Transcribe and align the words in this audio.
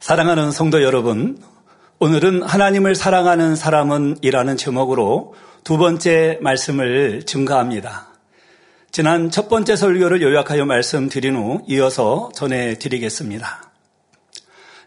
사랑하는 0.00 0.52
성도 0.52 0.84
여러분, 0.84 1.42
오늘은 1.98 2.44
하나님을 2.44 2.94
사랑하는 2.94 3.56
사람은 3.56 4.18
이라는 4.22 4.56
제목으로 4.56 5.34
두 5.64 5.76
번째 5.76 6.38
말씀을 6.40 7.24
증가합니다. 7.24 8.06
지난 8.92 9.28
첫 9.28 9.48
번째 9.48 9.74
설교를 9.74 10.22
요약하여 10.22 10.66
말씀드린 10.66 11.34
후 11.34 11.62
이어서 11.66 12.30
전해드리겠습니다. 12.32 13.72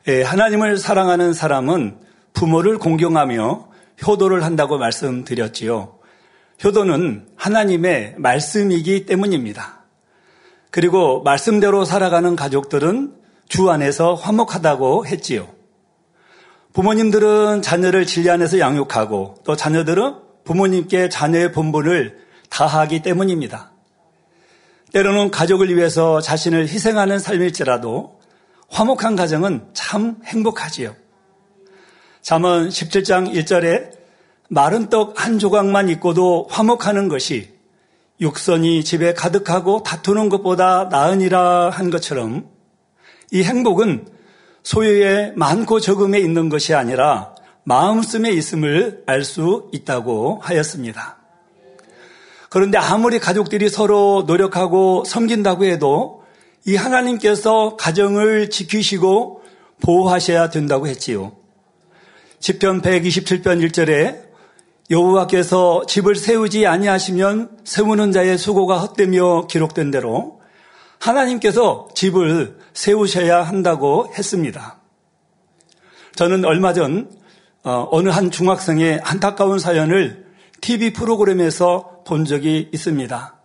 예, 0.08 0.24
하나님을 0.24 0.78
사랑하는 0.78 1.34
사람은 1.34 1.98
부모를 2.34 2.78
공경하며 2.78 3.68
효도를 4.08 4.46
한다고 4.46 4.78
말씀드렸지요. 4.78 6.00
효도는 6.64 7.28
하나님의 7.36 8.16
말씀이기 8.18 9.06
때문입니다. 9.06 9.84
그리고 10.72 11.22
말씀대로 11.24 11.84
살아가는 11.84 12.38
가족들은 12.38 13.21
주 13.52 13.70
안에서 13.70 14.14
화목하다고 14.14 15.08
했지요. 15.08 15.46
부모님들은 16.72 17.62
자녀를 17.62 18.06
진리 18.06 18.30
안에서 18.30 18.60
양육하고 18.60 19.40
또 19.44 19.58
자녀들은 19.58 20.16
부모님께 20.46 21.10
자녀의 21.10 21.52
본분을 21.52 22.18
다하기 22.50 23.02
때문입니다. 23.02 23.74
때로는 24.94 25.32
가족을 25.32 25.76
위해서 25.76 26.22
자신을 26.22 26.70
희생하는 26.70 27.20
삶일지라도 27.20 28.22
화목한 28.70 29.18
가정은 29.18 29.68
참 29.74 30.16
행복하지요. 30.24 30.96
잠언 32.22 32.70
17장 32.70 33.34
1절에 33.34 33.92
마른 34.48 34.88
떡 34.88 35.22
한 35.22 35.40
조각만 35.40 35.90
있고도 35.90 36.48
화목하는 36.50 37.10
것이 37.10 37.50
육선이 38.22 38.86
집에 38.86 39.14
가득하고 39.14 39.84
다투는 39.84 40.30
것보다 40.30 40.86
나으니라 40.86 41.70
한 41.70 41.90
것처럼 41.90 42.61
이 43.32 43.44
행복은 43.44 44.08
소유의 44.64 45.34
많고 45.36 45.80
적음에 45.80 46.20
있는 46.20 46.50
것이 46.50 46.74
아니라 46.74 47.34
마음씀에 47.64 48.30
있음을 48.32 49.04
알 49.06 49.24
수 49.24 49.70
있다고 49.72 50.40
하였습니다. 50.42 51.18
그런데 52.50 52.78
아무리 52.78 53.20
가족들이 53.20 53.70
서로 53.70 54.26
노력하고 54.28 55.06
섬긴다고 55.06 55.64
해도 55.66 56.24
이 56.66 56.76
하나님께서 56.76 57.78
가정을 57.78 58.50
지키시고 58.50 59.42
보호하셔야 59.82 60.50
된다고 60.50 60.88
했지요. 60.88 61.32
10편 62.42 62.82
127편 62.82 63.66
1절에 63.72 64.24
여호와께서 64.90 65.86
집을 65.88 66.16
세우지 66.16 66.68
아니하시면 66.68 67.60
세우는 67.64 68.12
자의 68.12 68.38
수고가 68.38 68.80
헛되며 68.80 69.48
기록된 69.48 69.90
대로 69.90 70.41
하나님께서 71.02 71.88
집을 71.96 72.60
세우셔야 72.74 73.42
한다고 73.42 74.12
했습니다. 74.16 74.78
저는 76.16 76.46
얼마 76.46 76.74
전 76.74 77.10
어, 77.64 77.88
어느 77.92 78.10
한 78.10 78.32
중학생의 78.32 79.02
안타까운 79.04 79.60
사연을 79.60 80.26
TV 80.62 80.94
프로그램에서 80.94 82.04
본 82.06 82.26
적이 82.26 82.70
있습니다. 82.72 83.36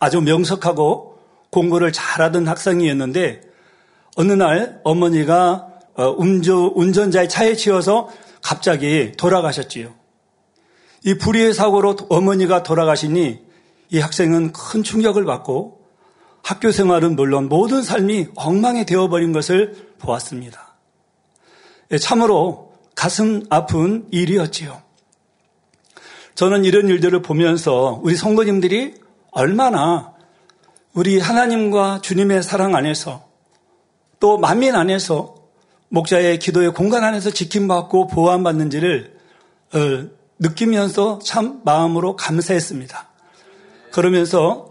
아주 0.00 0.20
명석하고 0.20 1.18
공부를 1.50 1.92
잘하던 1.92 2.48
학생이었는데 2.48 3.42
어느 4.16 4.32
날 4.32 4.80
어머니가 4.82 5.68
어, 5.94 6.14
운전자의 6.18 7.28
차에 7.28 7.54
치여서 7.54 8.08
갑자기 8.42 9.12
돌아가셨지요. 9.16 9.94
이 11.04 11.14
불의의 11.14 11.52
사고로 11.52 11.96
어머니가 12.08 12.62
돌아가시니 12.62 13.44
이 13.90 13.98
학생은 13.98 14.52
큰 14.52 14.82
충격을 14.82 15.24
받고 15.24 15.85
학교 16.46 16.70
생활은 16.70 17.16
물론 17.16 17.48
모든 17.48 17.82
삶이 17.82 18.28
엉망이 18.36 18.86
되어버린 18.86 19.32
것을 19.32 19.94
보았습니다. 19.98 20.76
예, 21.90 21.98
참으로 21.98 22.72
가슴 22.94 23.42
아픈 23.50 24.06
일이었지요. 24.12 24.80
저는 26.36 26.64
이런 26.64 26.88
일들을 26.88 27.20
보면서 27.22 28.00
우리 28.04 28.14
성도님들이 28.14 28.94
얼마나 29.32 30.14
우리 30.94 31.18
하나님과 31.18 32.00
주님의 32.02 32.44
사랑 32.44 32.76
안에서 32.76 33.24
또 34.20 34.38
만민 34.38 34.76
안에서 34.76 35.34
목자의 35.88 36.38
기도의 36.38 36.74
공간 36.74 37.02
안에서 37.02 37.30
지킴받고 37.30 38.06
보호받는지를 38.06 39.18
어, 39.74 39.78
느끼면서 40.38 41.18
참 41.24 41.60
마음으로 41.64 42.14
감사했습니다. 42.14 43.08
그러면서 43.90 44.65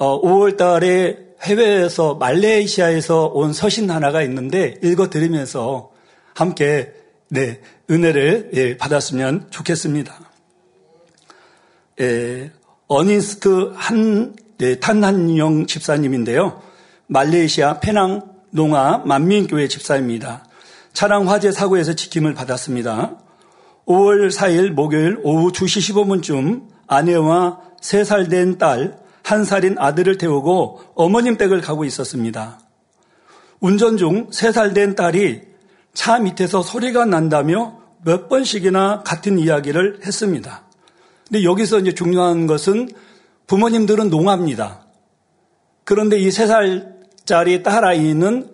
5월 0.00 0.54
어, 0.54 0.56
달에 0.56 1.18
해외에서 1.42 2.14
말레이시아에서 2.14 3.26
온 3.26 3.52
서신 3.52 3.90
하나가 3.90 4.22
있는데 4.22 4.78
읽어 4.82 5.10
드리면서 5.10 5.90
함께 6.34 6.94
네, 7.28 7.60
은혜를 7.90 8.50
예, 8.54 8.76
받았으면 8.76 9.48
좋겠습니다. 9.50 10.18
예, 12.00 12.50
어니스트 12.86 13.72
한 13.74 14.34
네, 14.58 14.80
탄한영 14.80 15.66
집사님인데요. 15.66 16.62
말레이시아 17.06 17.80
페낭 17.80 18.22
농아 18.50 19.02
만민교회 19.04 19.68
집사입니다. 19.68 20.46
차량 20.92 21.28
화재 21.28 21.52
사고에서 21.52 21.94
지킴을 21.94 22.34
받았습니다. 22.34 23.16
5월 23.86 24.30
4일 24.30 24.70
목요일 24.70 25.18
오후 25.22 25.52
2시 25.52 25.94
15분쯤 25.94 26.68
아내와 26.86 27.60
3살 27.80 28.30
된 28.30 28.58
딸, 28.58 28.98
한 29.22 29.44
살인 29.44 29.76
아들을 29.78 30.18
태우고 30.18 30.80
어머님 30.94 31.36
댁을 31.36 31.60
가고 31.60 31.84
있었습니다. 31.84 32.60
운전 33.60 33.96
중 33.96 34.28
3살 34.30 34.74
된 34.74 34.94
딸이 34.94 35.42
차 35.92 36.18
밑에서 36.18 36.62
소리가 36.62 37.04
난다며 37.04 37.78
몇 38.04 38.28
번씩이나 38.28 39.02
같은 39.02 39.38
이야기를 39.38 40.00
했습니다. 40.04 40.62
근데 41.28 41.44
여기서 41.44 41.80
이제 41.80 41.92
중요한 41.92 42.46
것은 42.46 42.88
부모님들은 43.46 44.10
농합니다. 44.10 44.86
그런데 45.84 46.18
이 46.18 46.28
3살짜리 46.28 47.62
딸아이는 47.62 48.50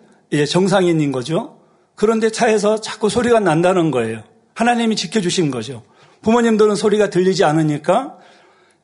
정상인인 0.48 1.12
거죠. 1.12 1.58
그런데 1.94 2.30
차에서 2.30 2.80
자꾸 2.80 3.08
소리가 3.08 3.40
난다는 3.40 3.90
거예요. 3.90 4.22
하나님이 4.54 4.96
지켜주신 4.96 5.50
거죠. 5.50 5.82
부모님들은 6.22 6.74
소리가 6.74 7.10
들리지 7.10 7.44
않으니까 7.44 8.18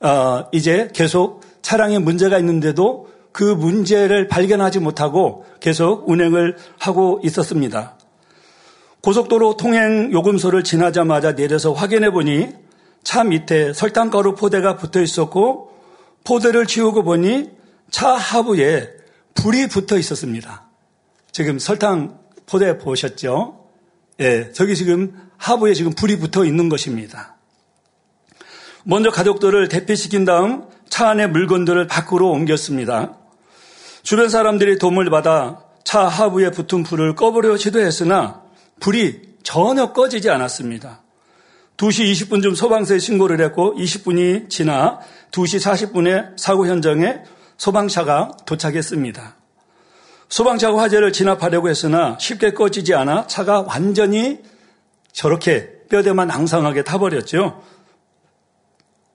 어, 0.01 0.45
이제 0.53 0.89
계속 0.95 1.43
차량에 1.73 1.99
문제가 1.99 2.39
있는데도 2.39 3.09
그 3.33 3.45
문제를 3.45 4.29
발견하지 4.29 4.79
못하고 4.81 5.47
계속 5.59 6.07
운행을 6.07 6.59
하고 6.79 7.19
있었습니다. 7.25 7.97
고속도로 9.01 9.57
통행 9.57 10.13
요금소를 10.13 10.65
지나자마자 10.65 11.35
내려서 11.35 11.73
확인해 11.73 12.11
보니 12.11 12.51
차 13.03 13.25
밑에 13.25 13.73
설탕가루 13.73 14.35
포대가 14.35 14.77
붙어 14.77 15.01
있었고 15.01 15.73
포대를 16.25 16.67
치우고 16.67 17.05
보니 17.05 17.49
차 17.91 18.11
하부에 18.11 18.91
불이 19.33 19.69
붙어 19.69 19.97
있었습니다. 19.97 20.69
지금 21.31 21.59
설탕 21.59 22.19
포대 22.45 22.77
보셨죠? 22.77 23.65
예, 24.21 24.53
저기 24.53 24.77
지금 24.77 25.15
하부에 25.39 25.73
지금 25.73 25.93
불이 25.93 26.19
붙어 26.19 26.45
있는 26.45 26.69
것입니다. 26.69 27.37
먼저 28.85 29.11
가족들을 29.11 29.69
대피시킨 29.69 30.27
다음 30.27 30.65
차 30.93 31.09
안의 31.09 31.31
물건들을 31.31 31.87
밖으로 31.87 32.31
옮겼습니다. 32.33 33.17
주변 34.03 34.29
사람들이 34.29 34.77
도움을 34.77 35.09
받아 35.09 35.65
차 35.85 36.07
하부에 36.07 36.51
붙은 36.51 36.83
불을 36.83 37.15
꺼보려 37.15 37.57
시도했으나 37.57 38.43
불이 38.79 39.23
전혀 39.43 39.95
꺼지지 39.95 40.29
않았습니다. 40.29 41.01
2시 41.79 42.13
20분쯤 42.13 42.55
소방서에 42.55 42.99
신고를 42.99 43.41
했고 43.41 43.75
20분이 43.75 44.51
지나 44.51 44.99
2시 45.31 45.63
40분에 45.63 46.39
사고 46.39 46.67
현장에 46.67 47.23
소방차가 47.57 48.33
도착했습니다. 48.45 49.37
소방차가 50.29 50.79
화재를 50.79 51.15
진압하려고 51.15 51.71
했으나 51.71 52.19
쉽게 52.21 52.53
꺼지지 52.53 52.93
않아 52.93 53.29
차가 53.29 53.63
완전히 53.63 54.41
저렇게 55.11 55.71
뼈대만 55.89 56.31
앙상하게 56.31 56.85
타버렸죠. 56.85 57.63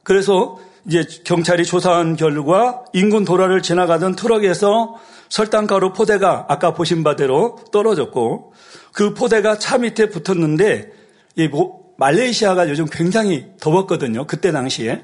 그래서 0.02 0.58
이제 0.88 1.06
경찰이 1.26 1.66
조사한 1.66 2.16
결과 2.16 2.84
인근 2.94 3.26
도로를 3.26 3.62
지나가던 3.62 4.16
트럭에서 4.16 4.96
설탕가루 5.30 5.92
포대가 5.92 6.46
아까 6.48 6.74
보신 6.74 7.04
바대로 7.04 7.60
떨어졌고 7.74 8.54
그 8.94 9.14
포대가 9.14 9.60
차 9.60 9.78
밑에 9.78 10.10
붙었는데 10.10 10.92
이 11.36 11.50
말레이시아가 11.98 12.70
요즘 12.70 12.86
굉장히 12.86 13.48
더웠거든요. 13.60 14.26
그때 14.28 14.52
당시에 14.52 15.04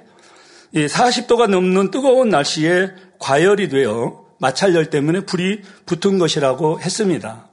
40도가 0.74 1.50
넘는 1.50 1.92
뜨거운 1.92 2.30
날씨에 2.30 2.92
과열이 3.20 3.68
되어 3.68 4.24
마찰열 4.40 4.90
때문에 4.90 5.22
불이 5.22 5.62
붙은 5.86 6.18
것이라고 6.18 6.80
했습니다. 6.80 7.50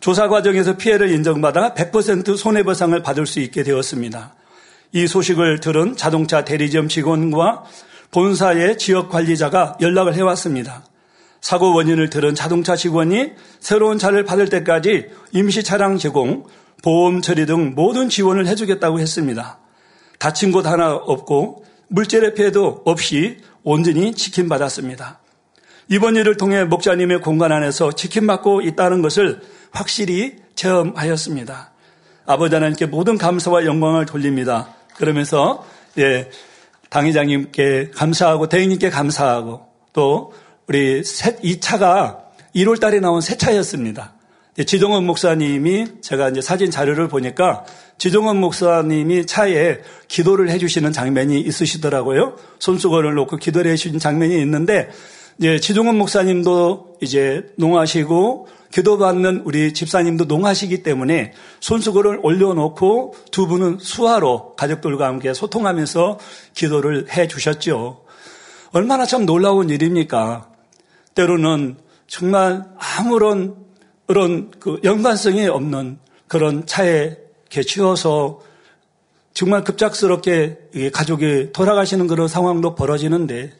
조사 0.00 0.28
과정에서 0.28 0.76
피해를 0.76 1.10
인정받아 1.10 1.74
100% 1.74 2.36
손해배상을 2.36 3.02
받을 3.02 3.26
수 3.26 3.40
있게 3.40 3.64
되었습니다. 3.64 4.34
이 4.92 5.06
소식을 5.06 5.60
들은 5.60 5.96
자동차 5.96 6.44
대리점 6.44 6.88
직원과 6.88 7.64
본사의 8.10 8.78
지역 8.78 9.10
관리자가 9.10 9.76
연락을 9.80 10.14
해왔습니다. 10.14 10.84
사고 11.40 11.74
원인을 11.74 12.10
들은 12.10 12.34
자동차 12.34 12.74
직원이 12.74 13.32
새로운 13.60 13.98
차를 13.98 14.24
받을 14.24 14.48
때까지 14.48 15.08
임시 15.32 15.62
차량 15.62 15.98
제공, 15.98 16.44
보험 16.82 17.20
처리 17.20 17.46
등 17.46 17.74
모든 17.74 18.08
지원을 18.08 18.46
해주겠다고 18.46 18.98
했습니다. 18.98 19.58
다친 20.18 20.52
곳 20.52 20.66
하나 20.66 20.94
없고 20.94 21.64
물질의 21.88 22.34
피해도 22.34 22.82
없이 22.84 23.38
온전히 23.62 24.14
지킴받았습니다. 24.14 25.20
이번 25.90 26.16
일을 26.16 26.36
통해 26.36 26.64
목자님의 26.64 27.20
공간 27.20 27.52
안에서 27.52 27.92
지킴받고 27.92 28.62
있다는 28.62 29.00
것을 29.02 29.40
확실히 29.70 30.36
체험하였습니다. 30.54 31.72
아버지 32.26 32.54
하나님께 32.54 32.86
모든 32.86 33.16
감사와 33.16 33.64
영광을 33.64 34.04
돌립니다. 34.04 34.68
그러면서 34.98 35.64
예, 35.98 36.28
당회장님께 36.90 37.90
감사하고 37.94 38.48
대행님께 38.48 38.90
감사하고 38.90 39.66
또 39.92 40.32
우리 40.66 41.02
새, 41.04 41.38
이 41.42 41.60
차가 41.60 42.24
1월 42.54 42.80
달에 42.80 43.00
나온 43.00 43.20
새 43.20 43.36
차였습니다. 43.36 44.14
지종원 44.66 45.06
목사님이 45.06 46.00
제가 46.00 46.30
이제 46.30 46.40
사진 46.40 46.70
자료를 46.70 47.06
보니까 47.08 47.64
지종원 47.96 48.38
목사님이 48.38 49.26
차에 49.26 49.78
기도를 50.08 50.50
해주시는 50.50 50.92
장면이 50.92 51.40
있으시더라고요. 51.40 52.36
손수건을 52.58 53.14
놓고 53.14 53.36
기도를 53.36 53.70
해주신 53.72 54.00
장면이 54.00 54.40
있는데 54.40 54.88
이제 55.38 55.60
지종원 55.60 55.96
목사님도 55.98 56.96
이제 57.00 57.46
농하시고 57.56 58.48
기도받는 58.72 59.42
우리 59.44 59.72
집사님도 59.72 60.24
농하시기 60.24 60.82
때문에 60.82 61.32
손수건을 61.60 62.20
올려놓고 62.22 63.14
두 63.30 63.46
분은 63.46 63.78
수화로 63.80 64.56
가족들과 64.56 65.06
함께 65.06 65.32
소통하면서 65.32 66.18
기도를 66.54 67.06
해 67.16 67.28
주셨죠. 67.28 68.04
얼마나 68.72 69.06
참 69.06 69.26
놀라운 69.26 69.70
일입니까? 69.70 70.50
때로는 71.14 71.76
정말 72.08 72.64
아무런 72.76 73.56
그런 74.06 74.50
그 74.58 74.80
연관성이 74.82 75.46
없는 75.46 75.98
그런 76.26 76.66
차에 76.66 77.16
개치워서 77.48 78.40
정말 79.34 79.62
급작스럽게 79.62 80.90
가족이 80.92 81.52
돌아가시는 81.52 82.08
그런 82.08 82.26
상황도 82.26 82.74
벌어지는데 82.74 83.52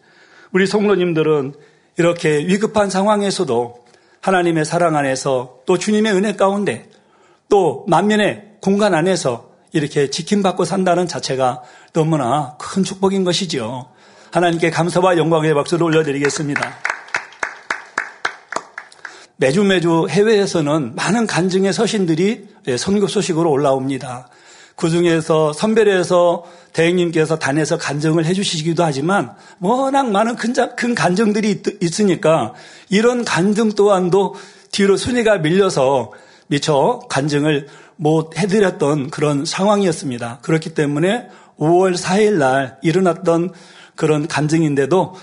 우리 0.52 0.66
성도님들은 0.66 1.54
이렇게 1.98 2.38
위급한 2.38 2.90
상황에서도 2.90 3.84
하나님의 4.20 4.64
사랑 4.64 4.96
안에서 4.96 5.58
또 5.66 5.78
주님의 5.78 6.12
은혜 6.14 6.34
가운데 6.34 6.88
또 7.48 7.84
만면의 7.88 8.56
공간 8.60 8.94
안에서 8.94 9.50
이렇게 9.72 10.08
지킴받고 10.08 10.64
산다는 10.64 11.06
자체가 11.06 11.62
너무나 11.92 12.56
큰 12.58 12.84
축복인 12.84 13.24
것이죠. 13.24 13.90
하나님께 14.30 14.70
감사와 14.70 15.16
영광의 15.16 15.54
박수를 15.54 15.84
올려드리겠습니다. 15.84 16.74
매주 19.36 19.64
매주 19.64 20.06
해외에서는 20.08 20.94
많은 20.94 21.26
간증의 21.26 21.72
서신들이 21.72 22.48
선교 22.78 23.06
소식으로 23.06 23.50
올라옵니다. 23.50 24.28
그 24.78 24.90
중에서 24.90 25.52
선별해서 25.52 26.44
대행님께서 26.72 27.36
단에서 27.36 27.78
간증을 27.78 28.24
해주시기도 28.24 28.84
하지만 28.84 29.34
워낙 29.58 30.12
많은 30.12 30.36
큰, 30.36 30.54
큰 30.76 30.94
간증들이 30.94 31.62
있, 31.80 32.00
으니까 32.00 32.54
이런 32.88 33.24
간증 33.24 33.72
또한도 33.72 34.36
뒤로 34.70 34.96
순위가 34.96 35.38
밀려서 35.38 36.12
미처 36.46 37.00
간증을 37.08 37.66
못 37.96 38.38
해드렸던 38.38 39.10
그런 39.10 39.44
상황이었습니다. 39.44 40.38
그렇기 40.42 40.74
때문에 40.74 41.26
5월 41.58 41.96
4일 41.96 42.34
날 42.34 42.78
일어났던 42.82 43.52
그런 43.96 44.28
간증인데도 44.28 45.16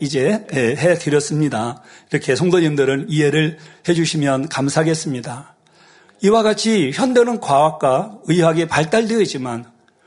이제 0.00 0.44
해드렸습니다. 0.52 1.80
이렇게 2.10 2.34
성도님들은 2.34 3.06
이해를 3.08 3.58
해주시면 3.88 4.48
감사하겠습니다. 4.48 5.59
이와 6.22 6.42
같이 6.42 6.90
현대는 6.92 7.40
과학과 7.40 8.18
의학이 8.24 8.68
발달되어 8.68 9.20
있지만 9.20 9.64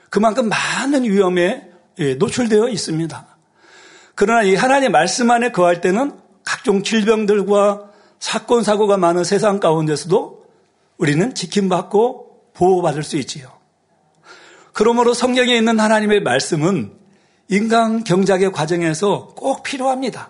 그만큼 0.10 0.50
많은 0.50 1.04
위험에 1.06 1.70
예, 2.00 2.16
노출되어 2.16 2.70
있습니다. 2.70 3.28
그러나 4.16 4.44
이 4.44 4.56
하나님의 4.56 4.90
말씀 4.90 5.32
안에 5.32 5.52
거할 5.52 5.82
때는 5.82 6.20
각종 6.44 6.84
질병들과 6.84 7.90
사건, 8.20 8.64
사고가 8.64 8.98
많은 8.98 9.24
세상 9.24 9.60
가운데서도 9.60 10.46
우리는 10.98 11.34
지킴받고 11.34 12.52
보호받을 12.54 13.04
수 13.04 13.18
있지요. 13.18 13.52
그러므로 14.72 15.14
성경에 15.14 15.56
있는 15.56 15.80
하나님의 15.80 16.22
말씀은 16.22 16.94
인간 17.50 18.04
경작의 18.04 18.52
과정에서 18.52 19.34
꼭 19.36 19.64
필요합니다. 19.64 20.30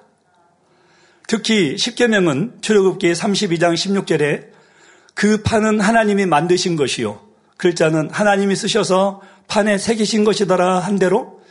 특히 1.27 1.77
십계명은 1.77 2.59
출애굽기 2.61 3.11
32장 3.11 3.73
16절에 3.73 4.52
그 5.13 5.41
판은 5.43 5.79
하나님이 5.79 6.25
만드신 6.25 6.75
것이요. 6.75 7.19
글자는 7.57 8.09
하나님이 8.11 8.55
쓰셔서 8.55 9.21
판에 9.47 9.77
새기신 9.77 10.23
것이더라 10.23 10.79
한 10.79 10.97
대로 10.97 11.41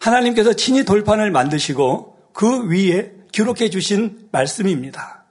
하나님께서 0.00 0.54
친히 0.54 0.84
돌판을 0.84 1.30
만드시고 1.30 2.16
그 2.32 2.68
위에 2.68 3.12
기록해 3.30 3.70
주신 3.70 4.28
말씀입니다. 4.32 5.24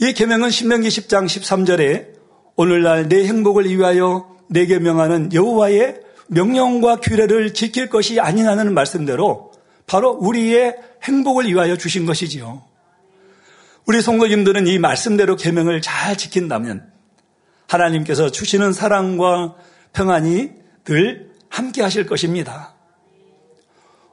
이 0.00 0.12
계명은 0.12 0.50
신명기 0.50 0.88
10장 0.88 1.24
13절에 1.24 2.08
오늘날 2.56 3.08
내 3.08 3.26
행복을 3.26 3.66
위하여 3.66 4.36
내게 4.48 4.78
명하는 4.78 5.32
여호와의 5.32 6.00
명령과 6.28 6.96
규례를 6.96 7.54
지킬 7.54 7.88
것이 7.88 8.20
아니냐는 8.20 8.74
말씀대로 8.74 9.52
바로 9.86 10.10
우리의 10.10 10.76
행복을 11.04 11.46
위하여 11.46 11.76
주신 11.76 12.04
것이지요. 12.04 12.62
우리 13.86 14.02
성도님들은 14.02 14.66
이 14.66 14.80
말씀대로 14.80 15.36
계명을 15.36 15.80
잘 15.80 16.16
지킨다면 16.16 16.90
하나님께서 17.68 18.30
주시는 18.30 18.72
사랑과 18.72 19.54
평안이 19.92 20.50
늘 20.84 21.30
함께 21.48 21.82
하실 21.82 22.04
것입니다. 22.04 22.74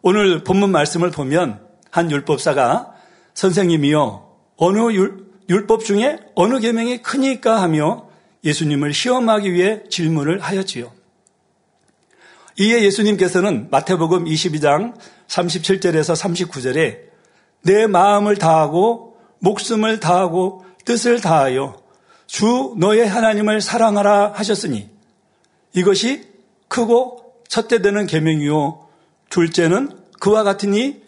오늘 0.03 0.43
본문 0.43 0.71
말씀을 0.71 1.09
보면 1.09 1.65
한 1.89 2.11
율법사가 2.11 2.93
선생님이요 3.33 4.29
어느 4.57 4.91
율, 4.91 5.67
법 5.67 5.83
중에 5.83 6.19
어느 6.35 6.59
계명이 6.59 7.01
크니까 7.01 7.59
하며 7.61 8.07
예수님을 8.43 8.93
시험하기 8.93 9.53
위해 9.53 9.81
질문을 9.89 10.39
하였지요. 10.39 10.91
이에 12.59 12.83
예수님께서는 12.83 13.69
마태복음 13.71 14.25
22장 14.25 14.93
37절에서 15.27 16.15
39절에 16.15 16.99
내 17.63 17.87
마음을 17.87 18.37
다하고 18.37 19.12
목숨을 19.43 19.99
다하고 19.99 20.65
뜻을 20.85 21.19
다하여 21.19 21.81
주 22.25 22.73
너의 22.77 23.07
하나님을 23.07 23.61
사랑하라 23.61 24.31
하셨으니 24.33 24.89
이것이 25.73 26.29
크고 26.69 27.35
첫째 27.47 27.81
되는 27.81 28.07
계명이요 28.07 28.87
둘째는 29.29 29.99
그와 30.19 30.43
같으니 30.43 31.03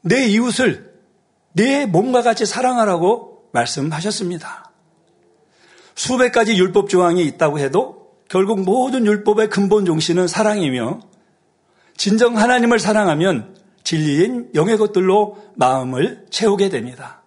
내 0.00 0.26
이웃을 0.26 0.94
내 1.52 1.86
몸과 1.86 2.22
같이 2.22 2.46
사랑하라고 2.46 3.48
말씀하셨습니다. 3.52 4.70
수백 5.94 6.32
가지 6.32 6.56
율법 6.56 6.88
조항이 6.88 7.24
있다고 7.24 7.58
해도 7.58 8.12
결국 8.28 8.62
모든 8.62 9.06
율법의 9.06 9.50
근본 9.50 9.84
종신은 9.84 10.28
사랑이며 10.28 11.00
진정 11.96 12.38
하나님을 12.38 12.78
사랑하면 12.78 13.56
진리인 13.84 14.50
영의 14.54 14.78
것들로 14.78 15.38
마음을 15.54 16.26
채우게 16.30 16.70
됩니다. 16.70 17.22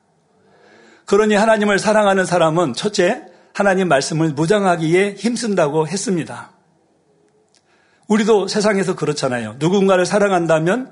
그러니 1.10 1.36
하나님을 1.36 1.80
사랑하는 1.80 2.26
사람은 2.26 2.74
첫째, 2.74 3.26
하나님 3.54 3.88
말씀을 3.90 4.30
무장하기에 4.30 5.16
힘쓴다고 5.18 5.88
했습니다. 5.88 6.52
우리도 8.08 8.48
세상에서 8.48 8.96
그렇잖아요. 8.96 9.56
누군가를 9.60 10.06
사랑한다면 10.06 10.92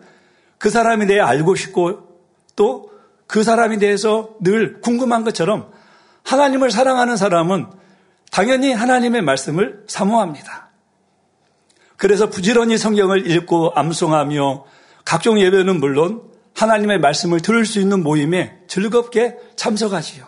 그 0.57 0.69
사람에 0.69 1.05
대해 1.05 1.21
알고 1.21 1.55
싶고 1.55 2.19
또 2.57 2.97
그 3.27 3.43
사람에 3.43 3.77
대해서 3.77 4.29
늘 4.39 4.79
궁금한 4.81 5.23
것처럼 5.23 5.69
하나님을 6.23 6.71
사랑하는 6.71 7.17
사람은 7.17 7.67
당연히 8.31 8.73
하나님의 8.73 9.21
말씀을 9.21 9.83
사모합니다. 9.87 10.69
그래서 11.97 12.29
부지런히 12.29 12.77
성경을 12.77 13.29
읽고 13.29 13.73
암송하며 13.75 14.65
각종 15.05 15.39
예배는 15.39 15.79
물론 15.79 16.23
하나님의 16.57 16.99
말씀을 16.99 17.39
들을 17.39 17.65
수 17.65 17.79
있는 17.79 18.01
모임에 18.01 18.57
즐겁게 18.67 19.37
참석하지요. 19.55 20.27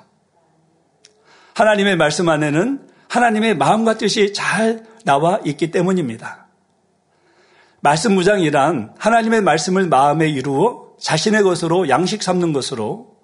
하나님의 1.55 1.97
말씀 1.97 2.29
안에는 2.29 2.87
하나님의 3.07 3.57
마음과 3.57 3.97
뜻이 3.97 4.31
잘 4.31 4.85
나와 5.03 5.39
있기 5.43 5.71
때문입니다. 5.71 6.47
말씀 7.81 8.13
무장이란 8.13 8.93
하나님의 8.99 9.41
말씀을 9.41 9.87
마음에 9.87 10.29
이루어 10.29 10.93
자신의 10.99 11.41
것으로 11.41 11.89
양식 11.89 12.21
삼는 12.21 12.53
것으로 12.53 13.17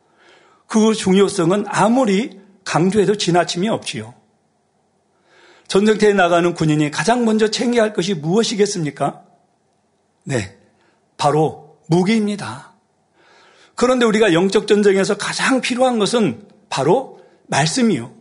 그 0.66 0.96
중요성은 0.96 1.66
아무리 1.68 2.42
강조해도 2.64 3.18
지나침이 3.18 3.70
없지요. 3.70 4.16
전쟁터에 5.68 6.14
나가는 6.14 6.56
군인이 6.56 6.90
가장 6.90 7.24
먼저 7.24 7.52
챙겨야 7.52 7.84
할 7.84 7.94
것이 7.94 8.16
무엇이겠습니까? 8.16 9.24
네, 10.24 10.58
바로 11.18 11.78
무기입니다. 11.88 12.75
그런데 13.76 14.06
우리가 14.06 14.34
영적 14.34 14.68
전쟁에서 14.68 15.18
가장 15.18 15.62
필요한 15.62 16.00
것은 16.00 16.48
바로 16.70 17.20
말씀이요. 17.48 18.12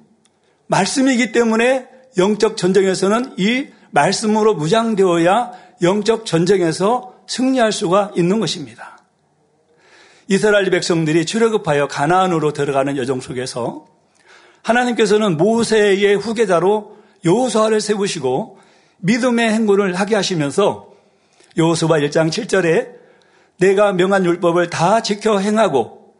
말씀이기 0.66 1.32
때문에 1.32 1.88
영적 2.18 2.56
전쟁에서는 2.56 3.34
이 3.38 3.68
말씀으로 3.90 4.54
무장되어야 4.54 5.52
영적 5.82 6.26
전쟁에서 6.26 7.14
승리할 7.26 7.72
수가 7.72 8.12
있는 8.16 8.40
것입니다. 8.40 8.98
이스라엘 10.28 10.70
백성들이 10.70 11.26
출애굽하여 11.26 11.88
가나안으로 11.88 12.52
들어가는 12.52 12.96
여정 12.96 13.20
속에서 13.20 13.86
하나님께서는 14.62 15.36
모세의 15.36 16.16
후계자로 16.16 16.96
여호수아를 17.24 17.80
세우시고 17.80 18.58
믿음의 18.98 19.52
행군을 19.52 19.94
하게 19.94 20.14
하시면서 20.14 20.92
여호수아 21.56 21.98
1장 21.98 22.30
7절에 22.30 23.03
내가 23.58 23.92
명한 23.92 24.24
율법을 24.24 24.70
다 24.70 25.00
지켜 25.00 25.38
행하고 25.38 26.14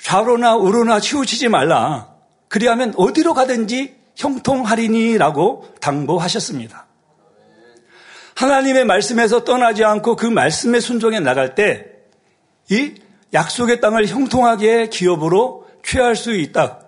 좌로나 0.00 0.56
우로나 0.56 1.00
치우치지 1.00 1.48
말라. 1.48 2.14
그리하면 2.48 2.92
어디로 2.96 3.34
가든지 3.34 3.96
형통하리니라고 4.14 5.74
당부하셨습니다. 5.80 6.86
하나님의 8.34 8.84
말씀에서 8.84 9.44
떠나지 9.44 9.84
않고 9.84 10.16
그 10.16 10.26
말씀에 10.26 10.80
순종해 10.80 11.20
나갈 11.20 11.54
때 11.54 11.96
이 12.70 12.94
약속의 13.32 13.80
땅을 13.80 14.08
형통하게 14.08 14.88
기업으로 14.88 15.66
취할 15.84 16.16
수 16.16 16.34
있다 16.34 16.80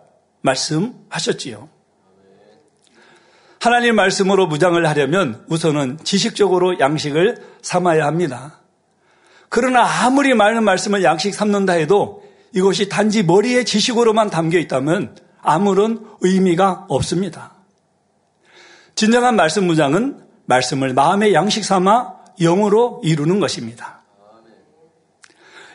말씀하셨지요. 0.43 1.69
하나님 3.61 3.97
말씀으로 3.97 4.47
무장을 4.47 4.87
하려면 4.89 5.45
우선은 5.49 5.99
지식적으로 6.05 6.79
양식을 6.79 7.39
삼아야 7.63 8.07
합니다. 8.07 8.58
그러나 9.49 9.85
아무리 10.05 10.35
많은 10.35 10.63
말씀을 10.65 11.03
양식 11.03 11.35
삼는다 11.35 11.75
해도 11.75 12.23
이것이 12.53 12.89
단지 12.89 13.23
머리의 13.23 13.65
지식으로만 13.65 14.31
담겨 14.31 14.59
있다면 14.59 15.17
아무런 15.43 16.05
의미가 16.21 16.87
없습니다. 16.89 17.55
진정한 18.95 19.37
말씀 19.37 19.67
무장은 19.67 20.21
말씀을 20.47 20.93
마음의 20.95 21.35
양식 21.35 21.65
삼아 21.65 22.15
영으로 22.41 23.01
이루는 23.05 23.41
것입니다. 23.41 24.03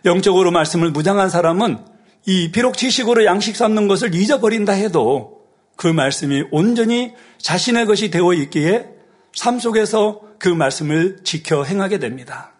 영적으로 0.06 0.52
말씀을 0.52 0.92
무장한 0.92 1.30
사람은 1.30 1.78
이 2.26 2.52
비록 2.52 2.78
지식으로 2.78 3.26
양식 3.26 3.56
삼는 3.56 3.88
것을 3.88 4.16
잊어버린다 4.16 4.74
해도 4.74 5.44
그 5.76 5.88
말씀이 5.88 6.44
온전히 6.52 7.14
자신의 7.38 7.86
것이 7.86 8.10
되어 8.10 8.34
있기에 8.34 8.88
삶 9.34 9.60
속에서 9.60 10.22
그 10.40 10.50
말씀을 10.50 11.20
지켜 11.24 11.64
행하게 11.64 12.00
됩니다. 12.00 12.53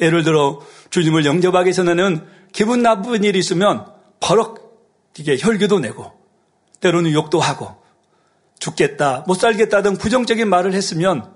예를 0.00 0.24
들어 0.24 0.60
주님을 0.90 1.24
영접하기 1.24 1.72
전에는 1.74 2.26
기분 2.52 2.82
나쁜 2.82 3.22
일이 3.24 3.38
있으면 3.38 3.86
버럭 4.20 4.60
이게 5.18 5.36
혈기도 5.38 5.78
내고 5.78 6.12
때로는 6.80 7.12
욕도 7.12 7.40
하고 7.40 7.76
죽겠다, 8.58 9.24
못 9.26 9.34
살겠다 9.34 9.82
등 9.82 9.96
부정적인 9.96 10.48
말을 10.48 10.74
했으면 10.74 11.34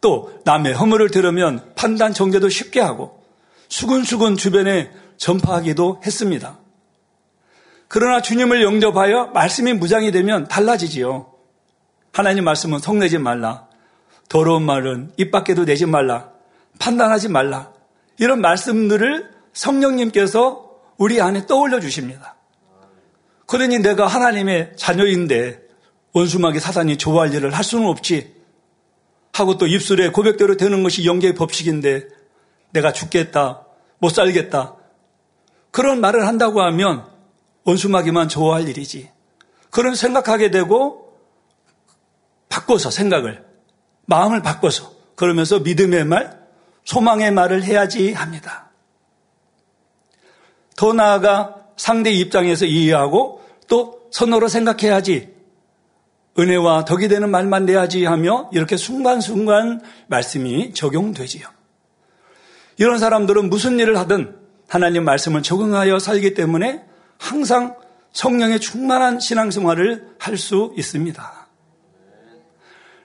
또 0.00 0.32
남의 0.44 0.74
허물을 0.74 1.10
들으면 1.10 1.72
판단 1.74 2.12
정죄도 2.12 2.48
쉽게 2.48 2.80
하고 2.80 3.24
수근수근 3.68 4.36
주변에 4.36 4.90
전파하기도 5.16 6.02
했습니다. 6.04 6.58
그러나 7.88 8.20
주님을 8.20 8.62
영접하여 8.62 9.26
말씀이 9.28 9.72
무장이 9.72 10.12
되면 10.12 10.46
달라지지요. 10.48 11.32
하나님 12.12 12.44
말씀은 12.44 12.78
성내지 12.78 13.18
말라. 13.18 13.66
더러운 14.28 14.62
말은 14.64 15.12
입 15.16 15.30
밖에도 15.30 15.64
내지 15.64 15.86
말라. 15.86 16.33
판단하지 16.78 17.28
말라. 17.28 17.72
이런 18.18 18.40
말씀들을 18.40 19.30
성령님께서 19.52 20.70
우리 20.96 21.20
안에 21.20 21.46
떠올려 21.46 21.80
주십니다. 21.80 22.36
그러니 23.46 23.80
내가 23.80 24.06
하나님의 24.06 24.72
자녀인데 24.76 25.60
원수막이 26.12 26.60
사단이 26.60 26.96
좋아할 26.96 27.34
일을 27.34 27.52
할 27.54 27.64
수는 27.64 27.86
없지. 27.86 28.34
하고 29.32 29.58
또 29.58 29.66
입술에 29.66 30.10
고백대로 30.10 30.56
되는 30.56 30.82
것이 30.82 31.04
영계의 31.04 31.34
법칙인데 31.34 32.08
내가 32.70 32.92
죽겠다, 32.92 33.66
못 33.98 34.10
살겠다. 34.10 34.76
그런 35.72 36.00
말을 36.00 36.26
한다고 36.26 36.62
하면 36.62 37.04
원수막이만 37.64 38.28
좋아할 38.28 38.68
일이지. 38.68 39.10
그런 39.70 39.96
생각하게 39.96 40.52
되고 40.52 41.18
바꿔서 42.48 42.90
생각을, 42.90 43.44
마음을 44.06 44.40
바꿔서 44.40 44.92
그러면서 45.16 45.58
믿음의 45.58 46.04
말, 46.04 46.43
소망의 46.84 47.32
말을 47.32 47.64
해야지 47.64 48.12
합니다. 48.12 48.70
더 50.76 50.92
나아가 50.92 51.56
상대 51.76 52.10
입장에서 52.10 52.66
이해하고 52.66 53.42
또 53.68 54.08
선호로 54.10 54.48
생각해야지 54.48 55.34
은혜와 56.38 56.84
덕이 56.84 57.08
되는 57.08 57.30
말만 57.30 57.64
내야지 57.64 58.04
하며 58.04 58.50
이렇게 58.52 58.76
순간순간 58.76 59.80
말씀이 60.08 60.74
적용되지요. 60.74 61.46
이런 62.76 62.98
사람들은 62.98 63.50
무슨 63.50 63.78
일을 63.78 63.96
하든 63.98 64.36
하나님 64.68 65.04
말씀을 65.04 65.42
적응하여 65.42 65.98
살기 66.00 66.34
때문에 66.34 66.84
항상 67.18 67.76
성령의 68.12 68.60
충만한 68.60 69.20
신앙생활을 69.20 70.16
할 70.18 70.36
수 70.36 70.72
있습니다. 70.76 71.43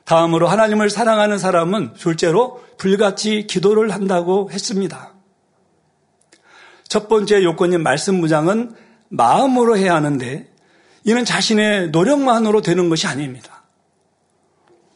다음으로 0.09 0.47
하나님을 0.47 0.89
사랑하는 0.89 1.37
사람은 1.37 1.93
둘째로 1.93 2.63
불같이 2.79 3.45
기도를 3.45 3.91
한다고 3.91 4.49
했습니다. 4.51 5.13
첫 6.87 7.07
번째 7.07 7.43
요건인 7.43 7.83
말씀 7.83 8.15
무장은 8.15 8.73
마음으로 9.09 9.77
해야 9.77 9.93
하는데 9.93 10.51
이는 11.03 11.25
자신의 11.25 11.91
노력만으로 11.91 12.63
되는 12.63 12.89
것이 12.89 13.05
아닙니다. 13.05 13.65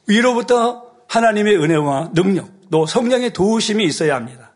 위로부터 0.08 0.88
하나님의 1.08 1.58
은혜와 1.58 2.14
능력, 2.16 2.50
또 2.72 2.88
성령의 2.88 3.34
도우심이 3.34 3.86
있어야 3.86 4.16
합니다. 4.16 4.54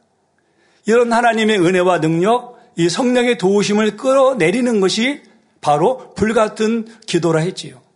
이런 0.88 1.14
하나님의 1.14 1.60
은혜와 1.60 2.02
능력, 2.02 2.58
이 2.76 2.90
성령의 2.90 3.38
도우심을 3.38 3.96
끌어내리는 3.96 4.80
것이 4.80 5.22
바로 5.62 6.16
불같은 6.16 6.88
기도라 7.06 7.42
했지요. 7.42 7.87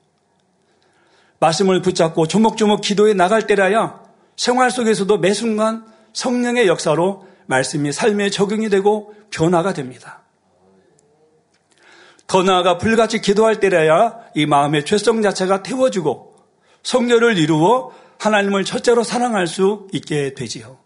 말씀을 1.42 1.82
붙잡고 1.82 2.28
조목조목 2.28 2.82
기도에 2.82 3.14
나갈 3.14 3.48
때라야 3.48 4.00
생활 4.38 4.72
속에서도 4.72 5.18
매 5.18 5.34
순간 5.34 5.86
성령의 6.14 6.68
역사로 6.68 7.28
말씀이 7.48 7.92
삶에 7.92 8.30
적용이 8.30 8.70
되고 8.70 9.14
변화가 9.32 9.74
됩니다. 9.74 10.22
더 12.28 12.44
나아가 12.44 12.78
불같이 12.78 13.22
기도할 13.22 13.60
때라야 13.60 14.20
이 14.36 14.46
마음의 14.46 14.86
죄성 14.86 15.22
자체가 15.22 15.64
태워지고 15.64 16.36
성결을 16.84 17.38
이루어 17.38 17.92
하나님을 18.20 18.64
첫째로 18.64 19.04
사랑할 19.04 19.48
수 19.48 19.88
있게 19.94 20.36
되지요. 20.36 20.78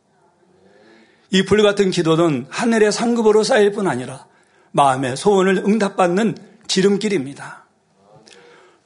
이 1.31 1.43
불같은 1.43 1.91
기도는 1.91 2.47
하늘의 2.49 2.91
상급으로 2.93 3.43
쌓일 3.43 3.73
뿐 3.73 3.87
아니라 3.87 4.25
마음의 4.71 5.17
소원을 5.17 5.63
응답받는 5.67 6.37
지름길입니다. 6.67 7.65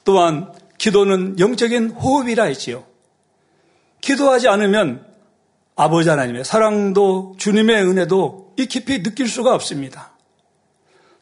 또한 0.04 0.52
기도는 0.80 1.38
영적인 1.38 1.90
호흡이라 1.90 2.44
했지요. 2.44 2.84
기도하지 4.00 4.48
않으면 4.48 5.04
아버지 5.76 6.08
하나님의 6.08 6.42
사랑도 6.42 7.34
주님의 7.36 7.84
은혜도 7.84 8.54
이 8.56 8.64
깊이 8.64 9.02
느낄 9.02 9.28
수가 9.28 9.54
없습니다. 9.54 10.12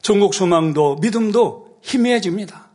전국 0.01 0.33
소망도 0.33 0.99
믿음도 1.01 1.77
희미해집니다. 1.81 2.69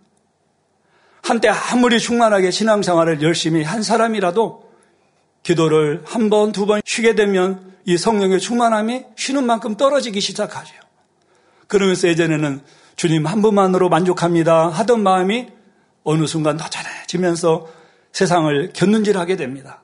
한때 1.22 1.48
아무리 1.48 1.98
충만하게 1.98 2.50
신앙생활을 2.50 3.22
열심히 3.22 3.62
한 3.62 3.82
사람이라도 3.82 4.70
기도를 5.42 6.02
한 6.04 6.28
번, 6.28 6.52
두 6.52 6.66
번 6.66 6.82
쉬게 6.84 7.14
되면 7.14 7.72
이 7.86 7.96
성령의 7.96 8.40
충만함이 8.40 9.04
쉬는 9.16 9.46
만큼 9.46 9.78
떨어지기 9.78 10.20
시작하죠. 10.20 10.74
그러면서 11.66 12.08
예전에는 12.08 12.60
주님 12.96 13.24
한 13.24 13.40
분만으로 13.40 13.88
만족합니다 13.88 14.68
하던 14.68 15.02
마음이 15.02 15.53
어느 16.04 16.26
순간 16.26 16.60
허전해지면서 16.60 17.66
세상을 18.12 18.72
견눈질하게 18.72 19.36
됩니다. 19.36 19.82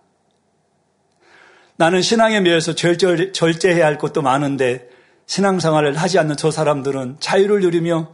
나는 1.77 2.03
신앙에 2.03 2.41
매여서 2.41 2.75
절제, 2.75 3.33
절제해야 3.33 3.87
할 3.87 3.99
것도 3.99 4.23
많은데 4.23 4.89
신앙생활을 5.27 5.97
하지 5.97 6.19
않는 6.19 6.37
저 6.37 6.51
사람들은 6.51 7.17
자유를 7.21 7.61
누리며 7.61 8.13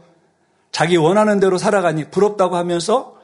자기 0.70 0.96
원하는 0.96 1.40
대로 1.40 1.58
살아가니 1.58 2.10
부럽다고 2.10 2.56
하면서 2.56 3.16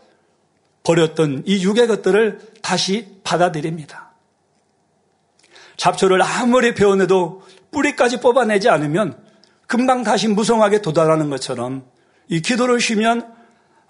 버렸던 0.82 1.44
이 1.46 1.64
육의 1.64 1.86
것들을 1.86 2.40
다시 2.60 3.20
받아들입니다. 3.22 4.12
잡초를 5.76 6.22
아무리 6.22 6.74
베어내도 6.74 7.42
뿌리까지 7.70 8.20
뽑아내지 8.20 8.68
않으면 8.68 9.22
금방 9.66 10.02
다시 10.02 10.28
무성하게 10.28 10.82
도달하는 10.82 11.30
것처럼 11.30 11.84
이 12.28 12.42
기도를 12.42 12.80
쉬면 12.80 13.32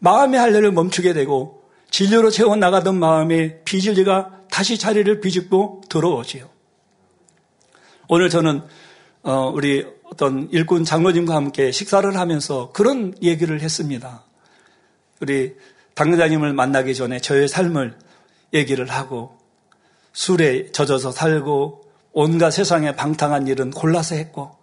마음의 0.02 0.38
할례를 0.38 0.72
멈추게 0.72 1.12
되고 1.12 1.62
진료로 1.90 2.30
채워나가던 2.30 2.98
마음의 2.98 3.60
비질리가 3.64 4.40
다시 4.50 4.76
자리를 4.76 5.20
비집고 5.20 5.82
들어오지요. 5.88 6.48
오늘 8.08 8.28
저는 8.28 8.62
어, 9.22 9.52
우리 9.54 9.86
어떤 10.04 10.48
일꾼 10.50 10.84
장로님과 10.84 11.36
함께 11.36 11.70
식사를 11.70 12.16
하면서 12.16 12.72
그런 12.72 13.14
얘기를 13.22 13.60
했습니다. 13.60 14.24
우리 15.20 15.54
당회장님을 15.94 16.52
만나기 16.52 16.96
전에 16.96 17.20
저의 17.20 17.46
삶을 17.46 17.96
얘기를 18.52 18.90
하고 18.90 19.38
술에 20.12 20.72
젖어서 20.72 21.12
살고 21.12 21.84
온갖 22.12 22.50
세상에 22.50 22.96
방탕한 22.96 23.46
일은 23.46 23.70
골라서 23.70 24.16
했고 24.16 24.56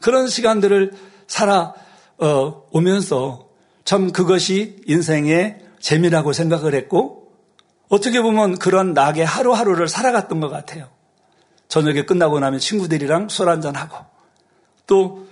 그런 0.00 0.26
시간들을 0.26 0.92
살아 1.26 1.74
어, 2.16 2.62
오면서 2.70 3.43
참 3.84 4.12
그것이 4.12 4.76
인생의 4.86 5.60
재미라고 5.80 6.32
생각을 6.32 6.74
했고 6.74 7.32
어떻게 7.88 8.22
보면 8.22 8.58
그런 8.58 8.94
낙의 8.94 9.24
하루하루를 9.24 9.88
살아갔던 9.88 10.40
것 10.40 10.48
같아요. 10.48 10.88
저녁에 11.68 12.04
끝나고 12.04 12.40
나면 12.40 12.60
친구들이랑 12.60 13.28
술 13.28 13.48
한잔하고 13.48 13.96
또 14.86 15.24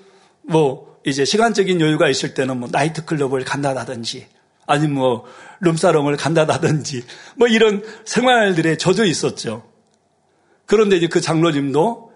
뭐 0.42 1.00
이제 1.04 1.25
시간적인 1.25 1.80
여유가 1.80 2.09
있을 2.09 2.35
때는 2.35 2.61
뭐 2.61 2.68
나이트클럽을 2.71 3.44
간다든지 3.44 4.26
아니면 4.66 4.94
뭐 4.94 5.25
룸사롱을 5.61 6.16
간다든지 6.16 7.04
뭐 7.37 7.49
이런 7.49 7.82
생활들에 8.04 8.76
젖어 8.76 9.04
있었죠. 9.04 9.68
그런데 10.66 10.97
이제 10.97 11.09
그 11.09 11.21
장로님도 11.21 12.12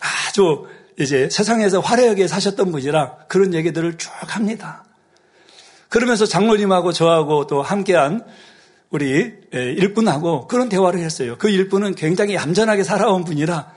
아주 0.00 0.66
이제 0.98 1.28
세상에서 1.30 1.80
화려하게 1.80 2.28
사셨던 2.28 2.70
분이라 2.70 3.26
그런 3.28 3.54
얘기들을 3.54 3.98
쭉 3.98 4.10
합니다. 4.26 4.84
그러면서 5.88 6.26
장로님하고 6.26 6.92
저하고 6.92 7.46
또 7.46 7.62
함께한 7.62 8.24
우리 8.90 9.34
일꾼하고 9.52 10.46
그런 10.46 10.68
대화를 10.68 11.00
했어요. 11.00 11.36
그 11.38 11.48
일꾼은 11.48 11.94
굉장히 11.94 12.34
얌전하게 12.34 12.84
살아온 12.84 13.24
분이라 13.24 13.70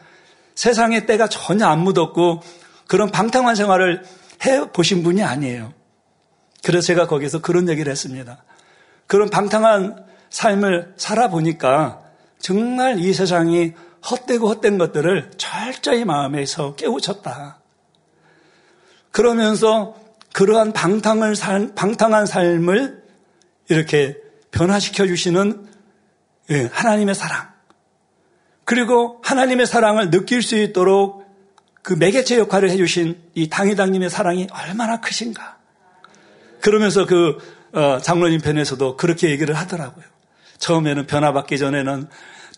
세상의 0.55 1.05
때가 1.05 1.27
전혀 1.27 1.65
안 1.67 1.79
묻었고 1.79 2.41
그런 2.87 3.09
방탕한 3.11 3.55
생활을 3.55 4.03
해 4.45 4.71
보신 4.71 5.03
분이 5.03 5.23
아니에요. 5.23 5.73
그래서 6.63 6.85
제가 6.87 7.07
거기서 7.07 7.39
그런 7.39 7.69
얘기를 7.69 7.91
했습니다. 7.91 8.43
그런 9.07 9.29
방탕한 9.29 10.05
삶을 10.29 10.93
살아보니까 10.97 12.01
정말 12.39 12.99
이 12.99 13.13
세상이 13.13 13.73
헛되고 14.09 14.47
헛된 14.47 14.77
것들을 14.77 15.31
철저히 15.37 16.05
마음에서 16.05 16.75
깨우쳤다. 16.75 17.59
그러면서 19.11 19.95
그러한 20.33 20.73
방탕을 20.73 21.35
살, 21.35 21.73
방탕한 21.75 22.25
삶을 22.25 23.03
이렇게 23.69 24.17
변화시켜 24.51 25.07
주시는 25.07 25.67
예, 26.51 26.69
하나님의 26.71 27.15
사랑. 27.15 27.49
그리고 28.65 29.21
하나님의 29.23 29.65
사랑을 29.65 30.09
느낄 30.09 30.41
수 30.41 30.55
있도록 30.57 31.25
그 31.81 31.93
매개체 31.93 32.37
역할을 32.37 32.69
해주신 32.69 33.19
이 33.33 33.49
당회장님의 33.49 34.09
사랑이 34.09 34.47
얼마나 34.51 34.99
크신가. 34.99 35.57
그러면서 36.61 37.05
그 37.05 37.37
어, 37.73 37.99
장로님 37.99 38.41
편에서도 38.41 38.97
그렇게 38.97 39.29
얘기를 39.29 39.55
하더라고요. 39.55 40.05
처음에는 40.57 41.07
변화받기 41.07 41.57
전에는 41.57 42.07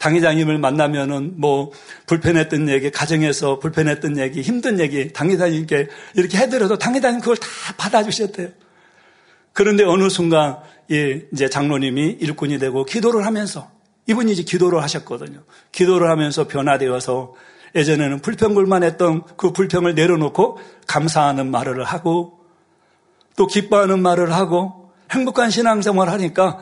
당회장님을 0.04 0.58
만나면은 0.58 1.36
뭐 1.38 1.72
불편했던 2.08 2.68
얘기, 2.68 2.92
가정에서 2.92 3.60
불편했던 3.60 4.18
얘기, 4.18 4.42
힘든 4.42 4.82
얘기 4.82 5.14
당회장님께 5.14 5.88
이렇게 6.16 6.38
해드려도 6.40 6.78
당회장님 6.78 7.22
그걸 7.22 7.38
다 7.38 7.48
받아주셨대요. 7.78 8.50
그런데 9.54 9.86
어느 9.86 10.10
순간 10.10 10.58
이제 10.90 11.48
장로님이 11.50 12.18
일꾼이 12.20 12.60
되고 12.60 12.84
기도를 12.84 13.26
하면서 13.26 13.72
이분이 14.08 14.34
이제 14.34 14.44
기도를 14.44 14.84
하셨거든요. 14.84 15.44
기도를 15.72 16.10
하면서 16.10 16.48
변화되어서 16.50 17.34
예전에는 17.74 18.20
불평불만 18.20 18.84
했던 18.84 19.24
그 19.38 19.54
불평을 19.54 19.96
내려놓고 19.96 20.60
감사하는 20.86 21.50
말을 21.50 21.86
하고 21.86 22.40
또 23.38 23.48
기뻐하는 23.48 24.02
말을 24.02 24.34
하고 24.34 24.92
행복한 25.12 25.50
신앙생활을 25.50 26.12
하니까 26.12 26.60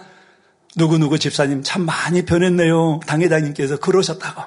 누구누구 0.75 1.19
집사님 1.19 1.63
참 1.63 1.85
많이 1.85 2.23
변했네요. 2.23 3.01
당회장님께서 3.05 3.77
그러셨다고. 3.77 4.43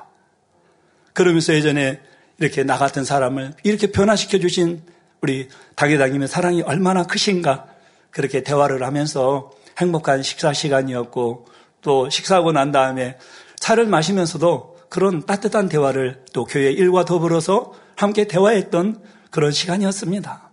그러면서 1.13 1.55
예전에 1.55 2.01
이렇게 2.39 2.65
나 2.65 2.79
같은 2.79 3.05
사람을 3.05 3.55
이렇게 3.63 3.93
변화시켜 3.93 4.39
주신 4.39 4.83
우리 5.21 5.49
당회장님의 5.77 6.29
사랑이 6.29 6.63
얼마나 6.63 7.05
크신가 7.05 7.67
그렇게 8.11 8.43
대화를 8.43 8.83
하면서 8.83 9.51
행복한 9.79 10.23
식사 10.23 10.53
시간이었고 10.53 11.47
또 11.83 12.11
식사하고 12.11 12.53
난 12.53 12.73
다음에 12.73 13.19
차를 13.57 13.87
마시면서도 13.87 14.79
그런 14.89 15.27
따뜻한 15.27 15.69
대화를 15.69 16.25
또 16.33 16.45
교회 16.45 16.71
일과 16.71 17.05
더불어서 17.05 17.73
함께 17.97 18.27
대화했던 18.27 19.03
그런 19.31 19.51
시간이었습니다. 19.51 20.51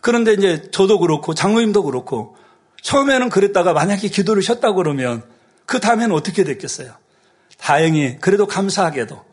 그런데 0.00 0.32
이제 0.32 0.70
저도 0.70 0.98
그렇고 1.00 1.34
장로님도 1.34 1.82
그렇고 1.82 2.36
처음에는 2.82 3.28
그랬다가 3.28 3.72
만약에 3.72 4.08
기도를 4.08 4.42
쉬었다고 4.42 4.76
그러면 4.76 5.22
그 5.66 5.80
다음에는 5.80 6.14
어떻게 6.14 6.44
됐겠어요? 6.44 6.92
다행히 7.58 8.18
그래도 8.20 8.46
감사하게도 8.46 9.24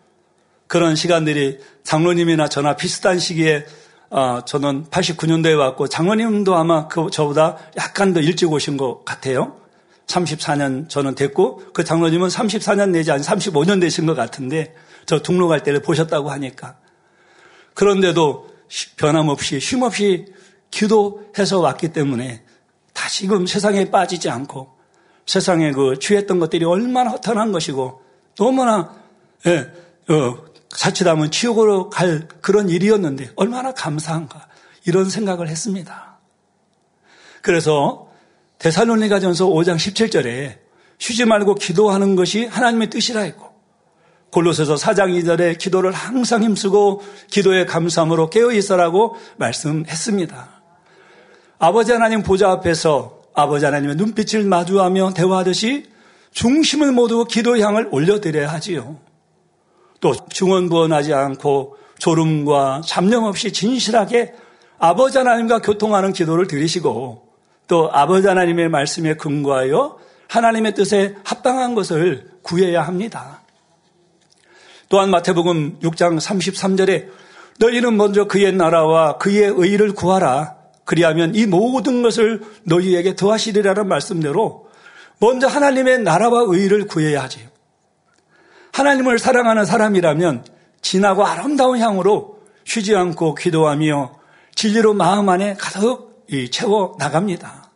그런 0.68 0.96
시간들이 0.96 1.60
장로님이나 1.84 2.50
저나 2.50 2.76
비슷한 2.76 3.20
시기에 3.20 3.66
어, 4.10 4.42
저는 4.46 4.86
89년도에 4.86 5.58
왔고 5.58 5.88
장로님도 5.88 6.56
아마 6.56 6.88
그 6.88 7.10
저보다 7.12 7.58
약간 7.78 8.14
더 8.14 8.20
일찍 8.20 8.52
오신 8.52 8.78
것 8.78 9.04
같아요. 9.06 9.60
34년 10.08 10.88
저는 10.90 11.16
됐고 11.16 11.64
그 11.74 11.84
장로님은 11.84 12.28
34년 12.28 12.92
내지 12.92 13.12
아니 13.12 13.24
35년 13.24 13.82
되신 13.82 14.06
것 14.06 14.16
같은데 14.16 14.76
저 15.06 15.22
등록할 15.22 15.64
때를 15.64 15.82
보셨다고 15.82 16.30
하니까 16.30 16.78
그런데도 17.74 18.50
변함없이 18.98 19.60
쉼없이 19.60 20.26
기도해서 20.72 21.60
왔기 21.60 21.90
때문에 21.90 22.44
다시금 22.96 23.46
세상에 23.46 23.92
빠지지 23.92 24.30
않고 24.32 24.74
세상에 25.28 25.72
그 25.72 26.00
취했던 26.00 26.40
것들이 26.40 26.66
얼마나 26.66 27.12
허탄한 27.12 27.52
것이고 27.52 28.02
너무나 28.38 28.96
예, 29.46 29.72
어, 30.12 30.38
자칫하면 30.70 31.30
지옥으로 31.30 31.90
갈 31.90 32.28
그런 32.42 32.70
일이었는데 32.70 33.32
얼마나 33.36 33.74
감사한가 33.74 34.48
이런 34.86 35.10
생각을 35.10 35.48
했습니다. 35.48 36.18
그래서 37.42 38.10
대살로니가전서 38.58 39.48
5장 39.48 39.76
17절에 39.76 40.58
쉬지 40.98 41.26
말고 41.26 41.56
기도하는 41.56 42.16
것이 42.16 42.46
하나님의 42.46 42.90
뜻이라 42.90 43.22
했고 43.22 43.54
골로새서 44.32 44.76
4장 44.76 45.22
2절에 45.22 45.58
기도를 45.58 45.92
항상 45.92 46.44
힘쓰고 46.44 47.02
기도의 47.30 47.66
감사함으로 47.66 48.30
깨어 48.30 48.52
있어라고 48.52 49.16
말씀했습니다. 49.38 50.55
아버지 51.58 51.92
하나님 51.92 52.24
보좌 52.24 52.52
앞에서 52.52 53.22
아버지 53.34 53.66
하나님의 53.66 53.96
눈빛을 53.96 54.44
마주하며 54.44 55.14
대화하듯이 55.14 55.86
중심을 56.32 56.92
모두 56.92 57.26
기도 57.26 57.58
향을 57.58 57.90
올려드려야 57.92 58.52
하지요. 58.52 58.98
또 60.02 60.14
중언부언하지 60.30 61.14
않고 61.14 61.78
졸음과 61.98 62.82
잡념 62.86 63.24
없이 63.24 63.54
진실하게 63.54 64.34
아버지 64.78 65.18
하나님과 65.18 65.60
교통하는 65.60 66.12
기도를 66.12 66.48
드리시고 66.48 67.26
또 67.68 67.90
아버지 67.92 68.28
하나님의 68.28 68.70
말씀에 68.70 69.16
근거하여 69.16 69.98
하나님의 70.28 70.74
뜻에 70.76 71.16
합당한 71.24 71.76
것을 71.76 72.30
구해야 72.42 72.82
합니다. 72.82 73.42
또한 74.90 75.10
마태복음 75.10 75.80
6장 75.80 76.20
33절에 76.20 77.10
너희는 77.60 77.96
먼저 77.96 78.26
그의 78.26 78.52
나라와 78.52 79.18
그의 79.18 79.54
의를 79.56 79.94
구하라. 79.94 80.56
그리하면 80.86 81.36
이 81.36 81.46
모든 81.46 82.02
것을 82.04 82.42
너희에게 82.64 83.16
더하시리라는 83.16 83.88
말씀대로 83.88 84.70
먼저 85.20 85.48
하나님의 85.48 86.00
나라와 86.00 86.44
의를 86.48 86.86
구해야 86.88 87.24
하지요. 87.24 87.48
하나님을 88.72 89.20
사랑하는 89.20 89.66
사람이라면 89.66 90.46
진하고 90.82 91.26
아름다운 91.26 91.80
향으로 91.80 92.40
쉬지 92.66 92.96
않고 92.96 93.36
기도하며 93.36 94.20
진리로 94.54 94.94
마음 94.94 95.30
안에 95.30 95.56
가득 95.56 96.26
채워 96.52 96.96
나갑니다. 97.00 97.72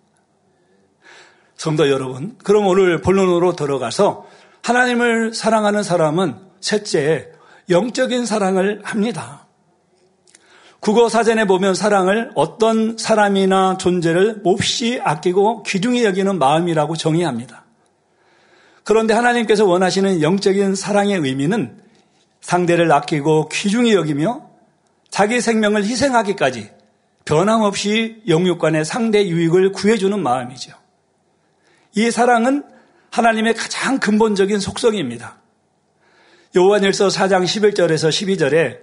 성도 1.56 1.90
여러분, 1.90 2.38
그럼 2.44 2.68
오늘 2.68 3.02
본론으로 3.02 3.56
들어가서 3.56 4.28
하나님을 4.64 5.34
사랑하는 5.34 5.84
사람은 5.84 6.38
셋째, 6.62 7.32
영적인 7.70 8.26
사랑을 8.26 8.82
합니다. 8.84 9.49
국어 10.80 11.10
사전에 11.10 11.46
보면 11.46 11.76
사랑을 11.76 12.32
어떤 12.36 12.98
사람이나 12.98 13.78
존재를 13.78 14.42
몹시 14.44 15.00
아끼고 15.04 15.64
귀중히 15.64 16.06
여기는 16.06 16.40
마음이라고 16.40 16.96
정의합니다. 16.96 17.66
그런데 18.84 19.14
하나님께서 19.14 19.66
원하시는 19.66 20.22
영적인 20.22 20.76
사랑의 20.76 21.20
의미는 21.20 21.78
상대를 22.42 22.92
아끼고 22.92 23.50
귀중히 23.50 23.94
여기며 23.94 24.50
자기 25.10 25.42
생명을 25.42 25.84
희생하기까지 25.84 26.72
변함없이 27.26 28.24
영육간의 28.28 28.86
상대 28.86 29.28
유익을 29.28 29.74
구해주는 29.74 30.18
마음이죠. 30.20 30.72
이 31.96 32.10
사랑은 32.10 32.64
하나님의 33.12 33.56
가장 33.56 34.00
근본적인 34.00 34.60
속성입니다. 34.60 35.38
요한일서 36.56 37.10
4장 37.10 37.44
11절에서 37.44 38.10
12절에 38.10 38.80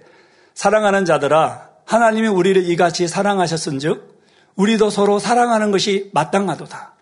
사랑하는 0.53 1.05
자들아 1.05 1.69
하나님이 1.87 2.27
우리를 2.27 2.69
이같이 2.69 3.07
사랑하셨은즉 3.07 4.21
우리도 4.55 4.89
서로 4.89 5.19
사랑하는 5.19 5.71
것이 5.71 6.09
마땅하도다. 6.13 6.93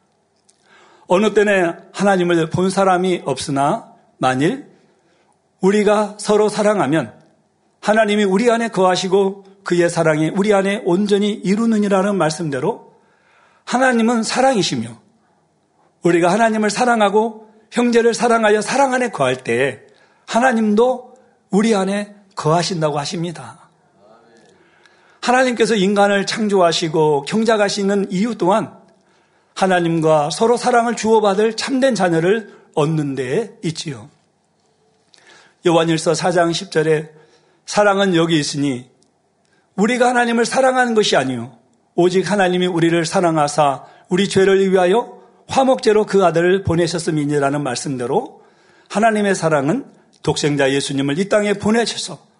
어느 1.07 1.33
때는 1.33 1.79
하나님을 1.91 2.49
본 2.51 2.69
사람이 2.69 3.23
없으나 3.25 3.93
만일 4.17 4.67
우리가 5.59 6.15
서로 6.19 6.49
사랑하면 6.49 7.13
하나님이 7.81 8.23
우리 8.25 8.49
안에 8.49 8.67
거하시고 8.69 9.45
그의 9.63 9.89
사랑이 9.89 10.29
우리 10.29 10.53
안에 10.53 10.83
온전히 10.85 11.31
이루느니라는 11.31 12.15
말씀대로 12.15 12.93
하나님은 13.63 14.21
사랑이시며 14.21 14.89
우리가 16.03 16.31
하나님을 16.31 16.69
사랑하고 16.69 17.49
형제를 17.71 18.13
사랑하여 18.13 18.61
사랑 18.61 18.93
안에 18.93 19.09
거할 19.09 19.43
때 19.43 19.81
하나님도 20.27 21.15
우리 21.49 21.73
안에 21.73 22.15
거하신다고 22.35 22.99
하십니다. 22.99 23.64
하나님께서 25.25 25.73
인간을 25.75 26.27
창조하시고 26.27 27.23
경작하시는 27.23 28.11
이유 28.11 28.35
또한 28.37 28.77
하나님과 29.55 30.29
서로 30.29 30.55
사랑을 30.55 30.95
주고받을 30.95 31.55
참된 31.55 31.95
자녀를 31.95 32.53
얻는 32.75 33.15
데 33.15 33.57
있지요. 33.63 34.09
요한일서 35.65 36.11
4장 36.11 36.51
10절에 36.51 37.09
사랑은 37.65 38.15
여기 38.15 38.39
있으니 38.39 38.87
우리가 39.75 40.09
하나님을 40.09 40.45
사랑하는 40.45 40.93
것이 40.93 41.15
아니요 41.15 41.57
오직 41.95 42.29
하나님이 42.29 42.67
우리를 42.67 43.03
사랑하사 43.05 43.85
우리 44.09 44.29
죄를 44.29 44.71
위하여 44.71 45.19
화목제로 45.47 46.05
그 46.05 46.23
아들을 46.23 46.63
보내셨음이니라는 46.63 47.63
말씀대로 47.63 48.43
하나님의 48.89 49.33
사랑은 49.33 49.85
독생자 50.21 50.71
예수님을 50.71 51.17
이 51.17 51.29
땅에 51.29 51.53
보내셔서 51.53 52.34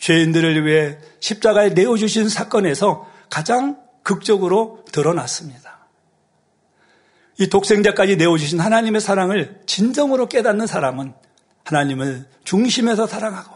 죄인들을 0.00 0.66
위해 0.66 0.98
십자가에 1.20 1.70
내어주신 1.70 2.28
사건에서 2.28 3.08
가장 3.28 3.78
극적으로 4.02 4.84
드러났습니다. 4.90 5.86
이 7.38 7.48
독생자까지 7.48 8.16
내어주신 8.16 8.60
하나님의 8.60 9.00
사랑을 9.00 9.60
진정으로 9.66 10.28
깨닫는 10.28 10.66
사람은 10.66 11.14
하나님을 11.64 12.26
중심에서 12.44 13.06
사랑하고 13.06 13.54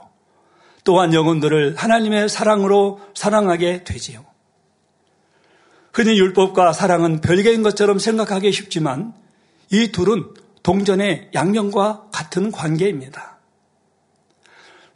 또한 0.85 1.14
영혼들을 1.14 1.76
하나님의 1.76 2.28
사랑으로 2.28 3.00
사랑하게 3.14 3.85
되지요. 3.85 4.24
흔히 5.92 6.18
율법과 6.18 6.72
사랑은 6.72 7.20
별개인 7.20 7.62
것처럼 7.62 7.98
생각하기 7.98 8.52
쉽지만 8.52 9.14
이 9.70 9.92
둘은 9.92 10.35
동전의 10.62 11.30
양면과 11.35 12.09
같은 12.12 12.50
관계입니다. 12.50 13.34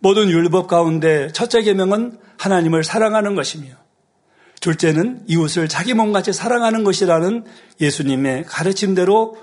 모든 0.00 0.28
율법 0.30 0.68
가운데 0.68 1.30
첫째 1.32 1.62
계명은 1.62 2.18
하나님을 2.38 2.84
사랑하는 2.84 3.34
것이며 3.34 3.66
둘째는 4.60 5.22
이웃을 5.26 5.68
자기 5.68 5.94
몸같이 5.94 6.32
사랑하는 6.32 6.84
것이라는 6.84 7.44
예수님의 7.80 8.44
가르침대로 8.44 9.36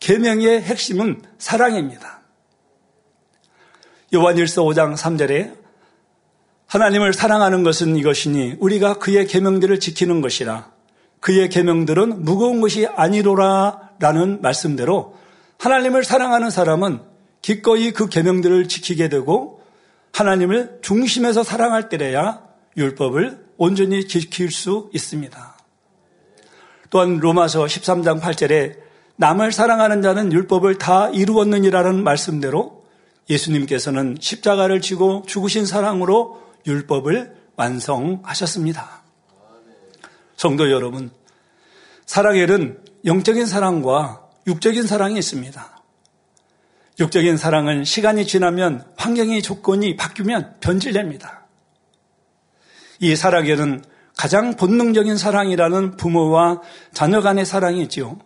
계명의 0.00 0.62
핵심은 0.62 1.22
사랑입니다. 1.38 2.22
요한일서 4.14 4.62
5장 4.64 4.96
3절에 4.96 5.56
하나님을 6.66 7.12
사랑하는 7.12 7.62
것은 7.62 7.96
이것이니 7.96 8.56
우리가 8.58 8.98
그의 8.98 9.26
계명들을 9.26 9.78
지키는 9.78 10.20
것이라 10.20 10.70
그의 11.20 11.48
계명들은 11.50 12.24
무거운 12.24 12.60
것이 12.60 12.86
아니로라라는 12.86 14.42
말씀대로 14.42 15.16
하나님을 15.58 16.02
사랑하는 16.02 16.50
사람은 16.50 17.00
기꺼이 17.40 17.92
그 17.92 18.08
계명들을 18.08 18.68
지키게 18.68 19.08
되고 19.08 19.61
하나님을 20.12 20.78
중심에서 20.82 21.42
사랑할 21.42 21.88
때래야 21.88 22.42
율법을 22.76 23.46
온전히 23.56 24.06
지킬 24.06 24.50
수 24.50 24.90
있습니다. 24.92 25.56
또한 26.90 27.18
로마서 27.18 27.64
13장 27.64 28.20
8절에 28.20 28.76
남을 29.16 29.52
사랑하는 29.52 30.02
자는 30.02 30.32
율법을 30.32 30.78
다 30.78 31.08
이루었느니라는 31.08 32.02
말씀대로 32.02 32.84
예수님께서는 33.30 34.16
십자가를 34.20 34.80
지고 34.80 35.22
죽으신 35.26 35.64
사랑으로 35.64 36.42
율법을 36.66 37.34
완성하셨습니다. 37.56 39.02
성도 40.36 40.70
여러분, 40.70 41.10
사랑에는 42.06 42.80
영적인 43.04 43.46
사랑과 43.46 44.28
육적인 44.46 44.86
사랑이 44.86 45.18
있습니다. 45.18 45.71
육적인 47.02 47.36
사랑은 47.36 47.82
시간이 47.82 48.28
지나면 48.28 48.84
환경의 48.96 49.42
조건이 49.42 49.96
바뀌면 49.96 50.58
변질됩니다. 50.60 51.46
이 53.00 53.16
사랑에는 53.16 53.82
가장 54.16 54.54
본능적인 54.54 55.16
사랑이라는 55.16 55.96
부모와 55.96 56.60
자녀 56.92 57.20
간의 57.20 57.44
사랑이 57.44 57.82
있지요. 57.82 58.18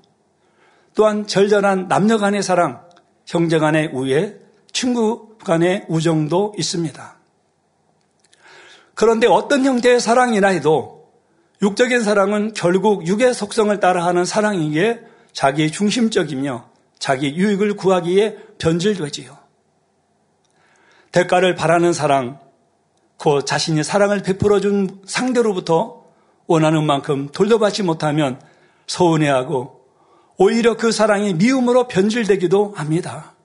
또한 0.95 1.27
절절한 1.27 1.89
남녀 1.89 2.19
간의 2.19 2.43
사랑, 2.43 2.83
형제 3.25 3.59
간의 3.59 3.93
우애, 3.95 4.37
친구 4.73 5.39
간의 5.39 5.87
우정도 5.89 6.53
있습니다. 6.59 7.17
그런데 8.95 9.27
어떤 9.27 9.65
형태의 9.65 10.01
사랑이나 10.01 10.49
해도 10.49 11.09
육적인 11.62 12.03
사랑은 12.03 12.53
결국 12.53 13.07
육의 13.07 13.33
속성을 13.33 13.81
따라하는 13.81 14.27
사랑이기에 14.27 15.01
자기 15.33 15.73
중심적이며 15.73 16.76
자기 17.07 17.37
유익을 17.37 17.77
구하기에 17.77 18.37
변질되지요. 18.59 19.38
대가를 21.12 21.55
바라는 21.55 21.92
사랑, 21.92 22.40
그 23.16 23.45
자신이 23.45 23.85
사랑을 23.85 24.25
베풀어 24.25 24.59
준 24.59 25.01
상대로부터 25.07 26.03
원하는 26.49 26.85
만큼 26.85 27.29
돌려받지 27.29 27.85
못하면 27.85 28.40
서운해하고 28.88 29.87
오히려 30.37 30.77
그 30.77 30.90
사랑이 30.90 31.35
미움으로 31.35 31.87
변질되기도 31.87 32.73
합니다. 32.75 33.37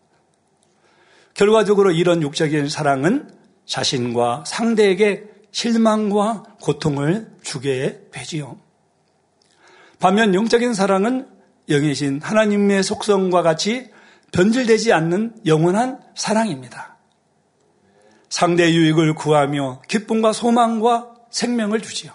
결과적으로 1.35 1.91
이런 1.91 2.23
육적인 2.23 2.67
사랑은 2.67 3.29
자신과 3.67 4.45
상대에게 4.47 5.25
실망과 5.51 6.55
고통을 6.59 7.29
주게 7.43 8.07
되지요. 8.11 8.57
반면 9.99 10.33
영적인 10.33 10.73
사랑은 10.73 11.27
영이신 11.71 12.21
하나님의 12.21 12.83
속성과 12.83 13.41
같이 13.41 13.89
변질되지 14.31 14.93
않는 14.93 15.35
영원한 15.45 15.99
사랑입니다. 16.15 16.97
상대 18.29 18.71
유익을 18.71 19.13
구하며 19.15 19.81
기쁨과 19.87 20.33
소망과 20.33 21.13
생명을 21.29 21.81
주지요. 21.81 22.13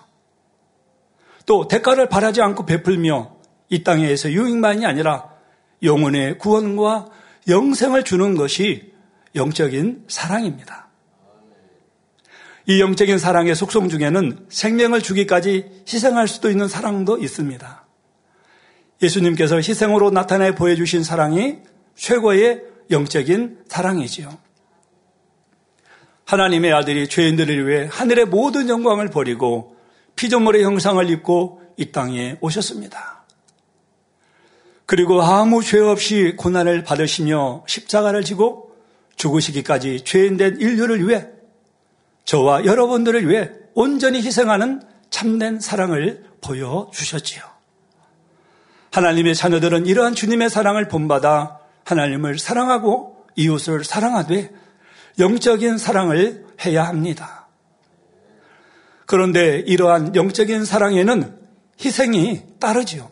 또 1.44 1.68
대가를 1.68 2.08
바라지 2.08 2.42
않고 2.42 2.66
베풀며 2.66 3.36
이 3.68 3.82
땅에서 3.82 4.30
유익만이 4.30 4.86
아니라 4.86 5.30
영혼의 5.82 6.38
구원과 6.38 7.10
영생을 7.48 8.02
주는 8.02 8.34
것이 8.34 8.92
영적인 9.34 10.06
사랑입니다. 10.08 10.88
이 12.66 12.80
영적인 12.80 13.18
사랑의 13.18 13.54
속성 13.54 13.88
중에는 13.88 14.46
생명을 14.48 15.00
주기까지 15.02 15.84
희생할 15.86 16.26
수도 16.26 16.50
있는 16.50 16.66
사랑도 16.66 17.18
있습니다. 17.18 17.85
예수님께서 19.02 19.56
희생으로 19.56 20.10
나타내 20.10 20.54
보여주신 20.54 21.04
사랑이 21.04 21.58
최고의 21.96 22.62
영적인 22.90 23.64
사랑이지요. 23.68 24.38
하나님의 26.24 26.72
아들이 26.72 27.08
죄인들을 27.08 27.68
위해 27.68 27.88
하늘의 27.90 28.26
모든 28.26 28.68
영광을 28.68 29.10
버리고 29.10 29.76
피조물의 30.16 30.64
형상을 30.64 31.08
입고 31.10 31.62
이 31.76 31.92
땅에 31.92 32.36
오셨습니다. 32.40 33.24
그리고 34.86 35.20
아무 35.20 35.62
죄 35.62 35.78
없이 35.78 36.34
고난을 36.36 36.84
받으시며 36.84 37.64
십자가를 37.66 38.24
지고 38.24 38.76
죽으시기까지 39.16 40.02
죄인된 40.04 40.60
인류를 40.60 41.06
위해 41.06 41.26
저와 42.24 42.64
여러분들을 42.64 43.28
위해 43.28 43.50
온전히 43.74 44.22
희생하는 44.22 44.82
참된 45.10 45.60
사랑을 45.60 46.24
보여주셨지요. 46.40 47.55
하나님의 48.96 49.34
자녀들은 49.34 49.84
이러한 49.84 50.14
주님의 50.14 50.48
사랑을 50.48 50.88
본받아 50.88 51.58
하나님을 51.84 52.38
사랑하고 52.38 53.26
이웃을 53.36 53.84
사랑하되 53.84 54.50
영적인 55.18 55.76
사랑을 55.76 56.46
해야 56.64 56.84
합니다. 56.84 57.46
그런데 59.04 59.58
이러한 59.66 60.14
영적인 60.14 60.64
사랑에는 60.64 61.38
희생이 61.78 62.42
따르지요. 62.58 63.10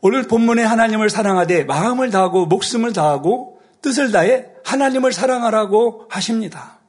오늘 0.00 0.24
본문에 0.24 0.64
하나님을 0.64 1.10
사랑하되 1.10 1.62
마음을 1.62 2.10
다하고 2.10 2.46
목숨을 2.46 2.92
다하고 2.92 3.60
뜻을 3.82 4.10
다해 4.10 4.48
하나님을 4.64 5.12
사랑하라고 5.12 6.06
하십니다. 6.10 6.80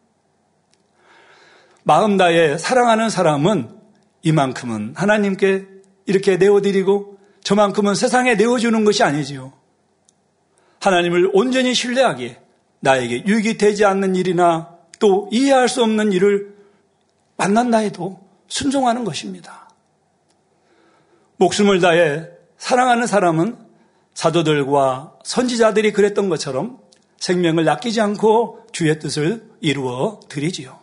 마음 1.84 2.18
다해 2.18 2.58
사랑하는 2.58 3.10
사람은 3.10 3.70
이만큼은 4.24 4.94
하나님께 4.96 5.68
이렇게 6.08 6.38
내어드리고 6.38 7.21
저만큼은 7.44 7.96
세상에 7.96 8.36
내어주는 8.36 8.84
것이 8.86 9.04
아니지요. 9.04 9.54
하나님을 10.80 11.32
온전히 11.34 11.74
신뢰하기에 11.74 12.40
나에게 12.80 13.26
유익이 13.26 13.58
되지 13.58 13.86
않는 13.86 14.16
일이나 14.16 14.78
또 15.00 15.30
이해할 15.32 15.70
수 15.70 15.84
없는 15.84 16.12
일을 16.14 16.56
만난다 17.38 17.80
해도 17.80 18.20
순종하는 18.48 19.04
것입니다. 19.04 19.70
목숨을 21.38 21.80
다해 21.80 22.28
사랑하는 22.58 23.08
사람은 23.08 23.58
사도들과 24.14 25.18
선지자들이 25.24 25.94
그랬던 25.94 26.30
것처럼 26.30 26.80
생명을 27.18 27.68
아끼지 27.70 28.02
않고 28.02 28.68
주의 28.72 28.98
뜻을 29.00 29.50
이루어 29.62 30.20
드리지요. 30.30 30.80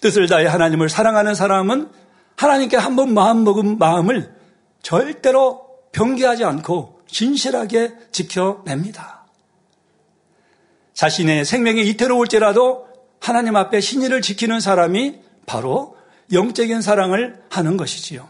뜻을 0.00 0.28
다해 0.28 0.46
하나님을 0.46 0.88
사랑하는 0.88 1.34
사람은 1.34 1.90
하나님께 2.36 2.76
한 2.76 2.96
번 2.96 3.12
마음 3.14 3.44
먹은 3.44 3.78
마음을 3.78 4.37
절대로 4.82 5.68
변기하지 5.92 6.44
않고 6.44 7.00
진실하게 7.06 7.94
지켜냅니다. 8.12 9.26
자신의 10.94 11.44
생명이 11.44 11.88
이태로울지라도 11.88 12.88
하나님 13.20 13.56
앞에 13.56 13.80
신의를 13.80 14.22
지키는 14.22 14.60
사람이 14.60 15.20
바로 15.46 15.96
영적인 16.32 16.82
사랑을 16.82 17.42
하는 17.50 17.76
것이지요. 17.76 18.28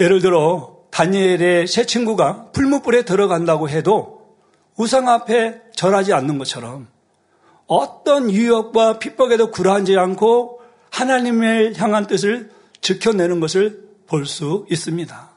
예를 0.00 0.20
들어 0.20 0.82
다니엘의 0.90 1.66
새 1.66 1.86
친구가 1.86 2.50
풀무불에 2.52 3.04
들어간다고 3.04 3.68
해도 3.68 4.36
우상 4.76 5.08
앞에 5.08 5.60
절하지 5.74 6.12
않는 6.12 6.38
것처럼 6.38 6.88
어떤 7.66 8.30
유혹과 8.30 8.98
핍박에도 8.98 9.50
굴하지 9.50 9.96
않고 9.96 10.60
하나님을 10.90 11.74
향한 11.78 12.06
뜻을 12.06 12.50
지켜내는 12.80 13.40
것을 13.40 13.91
볼 14.06 14.26
수 14.26 14.66
있습니다. 14.70 15.30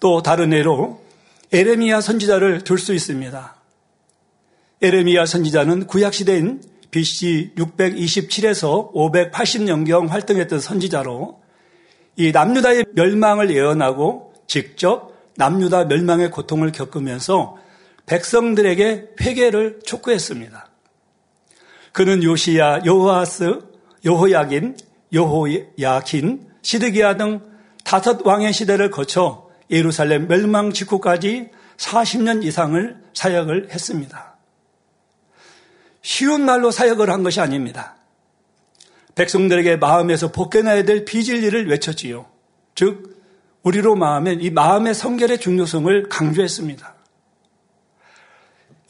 또 0.00 0.22
다른 0.22 0.52
예로 0.52 1.02
에레미야 1.52 2.00
선지자를 2.00 2.64
들 2.64 2.78
수 2.78 2.94
있습니다. 2.94 3.56
에레미야 4.82 5.26
선지자는 5.26 5.86
구약시대인 5.86 6.62
BC 6.90 7.52
627에서 7.56 8.92
580년경 8.92 10.08
활동했던 10.08 10.60
선지자로 10.60 11.40
이 12.16 12.32
남유다의 12.32 12.86
멸망을 12.94 13.50
예언하고 13.54 14.34
직접 14.46 15.14
남유다 15.36 15.84
멸망의 15.86 16.30
고통을 16.30 16.72
겪으면서 16.72 17.56
백성들에게 18.06 19.08
회개를 19.20 19.80
촉구했습니다. 19.84 20.70
그는 21.92 22.22
요시야, 22.22 22.82
요호아스, 22.86 23.60
요호야긴, 24.06 24.76
요호야킨, 25.14 26.46
시드기야 26.66 27.16
등 27.16 27.42
다섯 27.84 28.26
왕의 28.26 28.52
시대를 28.52 28.90
거쳐 28.90 29.48
예루살렘 29.70 30.26
멸망 30.26 30.72
직후까지 30.72 31.50
40년 31.76 32.42
이상을 32.42 33.04
사역을 33.14 33.68
했습니다. 33.70 34.34
쉬운 36.02 36.44
말로 36.44 36.72
사역을 36.72 37.08
한 37.08 37.22
것이 37.22 37.40
아닙니다. 37.40 37.94
백성들에게 39.14 39.76
마음에서 39.76 40.32
벗겨나야 40.32 40.82
될 40.82 41.04
비진리를 41.04 41.68
외쳤지요. 41.68 42.26
즉, 42.74 43.16
우리로 43.62 43.94
마음엔 43.94 44.40
이 44.40 44.50
마음의 44.50 44.94
성결의 44.94 45.38
중요성을 45.38 46.08
강조했습니다. 46.08 46.94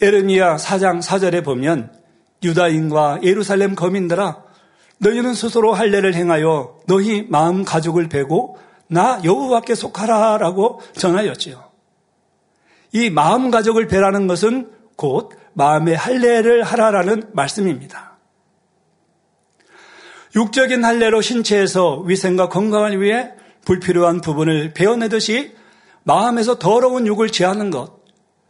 에르미야 0.01 0.57
4장 0.57 1.03
4절에 1.03 1.45
보면 1.45 1.93
유다인과 2.43 3.21
예루살렘 3.23 3.75
거민들아 3.75 4.46
너희는 4.99 5.35
스스로 5.35 5.73
할례를 5.73 6.15
행하여 6.15 6.79
너희 6.87 7.27
마음 7.29 7.65
가족을 7.65 8.09
베고 8.09 8.59
나 8.89 9.21
여호와께 9.25 9.75
속하라라고 9.75 10.81
전하였지요. 10.97 11.65
이 12.93 13.11
마음 13.11 13.51
가족을 13.51 13.89
베라는 13.89 14.27
것은 14.27 14.71
곧 14.97 15.33
마음의 15.53 15.97
할례를 15.97 16.63
하라라는 16.63 17.31
말씀입니다. 17.33 18.17
육적인 20.35 20.85
할례로 20.85 21.23
신체에서 21.23 22.01
위생과 22.01 22.49
건강을 22.49 23.01
위해 23.01 23.33
불필요한 23.65 24.21
부분을 24.21 24.75
베어내듯이 24.75 25.55
마음에서 26.05 26.59
더러운 26.59 27.07
육을 27.07 27.31
제하는 27.31 27.71
것, 27.71 28.01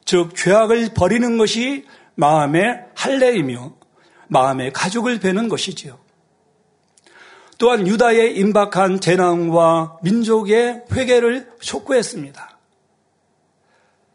즉 0.05 0.37
죄악을 0.37 0.91
버리는 0.95 1.39
것이 1.39 1.87
마음의 2.17 2.87
할례이며 2.95 3.75
마음의 4.29 4.73
가족을 4.73 5.21
베는 5.21 5.49
것이지요. 5.49 6.06
또한 7.59 7.87
유다의 7.87 8.37
임박한 8.37 9.01
재난과 9.01 9.99
민족의 10.03 10.85
회개를 10.93 11.51
촉구했습니다. 11.61 12.59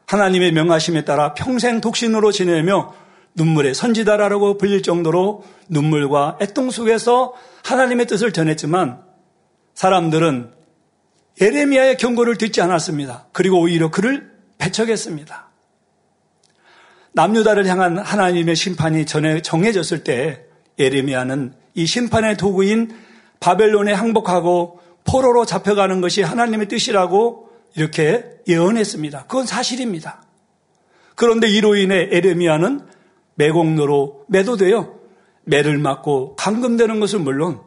하나님의 0.05 0.51
명하심에 0.51 1.05
따라 1.05 1.33
평생 1.33 1.81
독신으로 1.81 2.31
지내며 2.31 2.93
눈물의 3.35 3.73
선지다라고 3.73 4.57
불릴 4.57 4.83
정도로 4.83 5.43
눈물과 5.69 6.37
애통 6.41 6.69
속에서 6.69 7.33
하나님의 7.63 8.07
뜻을 8.07 8.33
전했지만 8.33 9.01
사람들은 9.73 10.51
에레미야의 11.39 11.97
경고를 11.97 12.37
듣지 12.37 12.61
않았습니다. 12.61 13.27
그리고 13.31 13.61
오히려 13.61 13.89
그를 13.89 14.31
배척했습니다. 14.57 15.49
남유다를 17.13 17.65
향한 17.67 17.97
하나님의 17.97 18.55
심판이 18.55 19.05
전에 19.05 19.41
정해졌을 19.41 20.03
때 20.03 20.43
에레미야는 20.77 21.53
이 21.73 21.85
심판의 21.85 22.37
도구인 22.37 22.91
바벨론에 23.41 23.91
항복하고 23.91 24.79
포로로 25.03 25.45
잡혀가는 25.45 25.99
것이 25.99 26.21
하나님의 26.21 26.69
뜻이라고 26.69 27.49
이렇게 27.75 28.23
예언했습니다. 28.47 29.23
그건 29.23 29.45
사실입니다. 29.45 30.23
그런데 31.15 31.47
이로 31.47 31.75
인해 31.75 32.07
에레미야는 32.11 32.87
매공로로 33.35 34.25
매도되어 34.27 34.93
매를 35.43 35.77
맞고 35.79 36.35
감금되는 36.35 36.99
것은 36.99 37.23
물론 37.23 37.59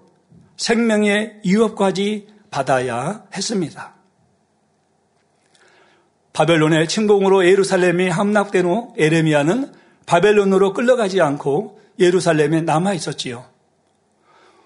생명의 0.57 1.41
위협까지 1.45 2.29
받아야 2.51 3.25
했습니다. 3.37 3.95
바벨론의 6.33 6.89
침공으로 6.89 7.47
예루살렘이 7.47 8.09
함락된 8.09 8.65
후 8.65 8.95
에레미야는 8.97 9.73
바벨론으로 10.07 10.73
끌려가지 10.73 11.21
않고 11.21 11.81
예루살렘에 11.99 12.61
남아 12.61 12.95
있었지요. 12.95 13.54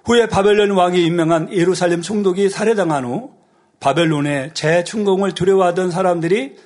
후에 0.05 0.27
바벨론 0.27 0.71
왕이 0.71 1.05
임명한 1.05 1.53
예루살렘 1.53 2.03
총독이 2.03 2.49
살해당한 2.49 3.05
후 3.05 3.35
바벨론의 3.81 4.55
재충공을 4.55 5.33
두려워하던 5.35 5.91
사람들이 5.91 6.57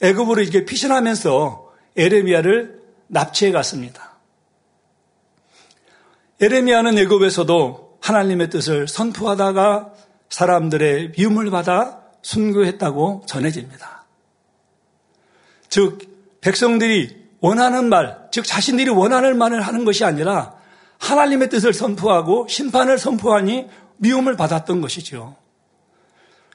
애굽으로 0.00 0.42
이렇게 0.42 0.64
피신하면서 0.64 1.72
에레미야를 1.96 2.80
납치해 3.08 3.52
갔습니다. 3.52 4.12
에레미야는 6.40 6.98
애굽에서도 6.98 7.98
하나님의 8.00 8.50
뜻을 8.50 8.88
선포하다가 8.88 9.92
사람들의 10.28 11.12
미움을 11.16 11.50
받아 11.50 12.00
순교했다고 12.22 13.24
전해집니다. 13.26 14.04
즉 15.68 15.98
백성들이 16.40 17.22
원하는 17.40 17.88
말, 17.88 18.28
즉 18.30 18.44
자신들이 18.44 18.90
원하는 18.90 19.38
말을 19.38 19.62
하는 19.62 19.84
것이 19.84 20.04
아니라 20.04 20.54
하나님의 21.02 21.50
뜻을 21.50 21.72
선포하고 21.74 22.46
심판을 22.48 22.96
선포하니 22.96 23.66
미움을 23.96 24.36
받았던 24.36 24.80
것이죠. 24.80 25.36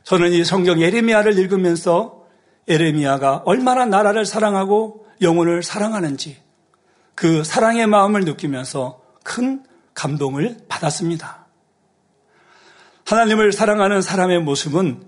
저는 0.04 0.32
이 0.32 0.46
성경 0.46 0.82
예레미야를 0.82 1.38
읽으면서 1.38 2.26
예레미야가 2.70 3.44
얼마나 3.46 3.86
나라를 3.86 4.26
사랑하고 4.26 5.06
영혼을 5.22 5.64
사랑하는지 5.64 6.38
그 7.14 7.44
사랑의 7.44 7.88
마음을 7.88 8.22
느끼면서 8.22 9.02
큰 9.24 9.64
감동을 9.94 10.58
받았습니다. 10.70 11.46
하나님을 13.06 13.52
사랑하는 13.52 14.02
사람의 14.02 14.40
모습은 14.40 15.04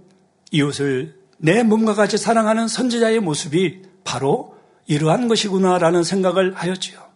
이웃을 0.51 1.17
내 1.37 1.63
몸과 1.63 1.93
같이 1.93 2.17
사랑하는 2.17 2.67
선지자의 2.67 3.21
모습이 3.21 3.83
바로 4.03 4.57
이러한 4.87 5.29
것이구나라는 5.29 6.03
생각을 6.03 6.55
하였지요. 6.55 7.08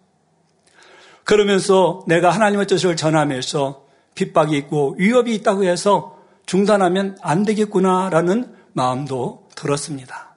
그러면서 1.23 2.03
내가 2.07 2.31
하나님의 2.31 2.67
뜻을 2.67 2.95
전하면서 2.95 3.85
핍박이 4.15 4.57
있고 4.57 4.95
위협이 4.97 5.33
있다고 5.35 5.63
해서 5.63 6.19
중단하면 6.45 7.17
안 7.21 7.43
되겠구나라는 7.43 8.53
마음도 8.73 9.47
들었습니다. 9.55 10.35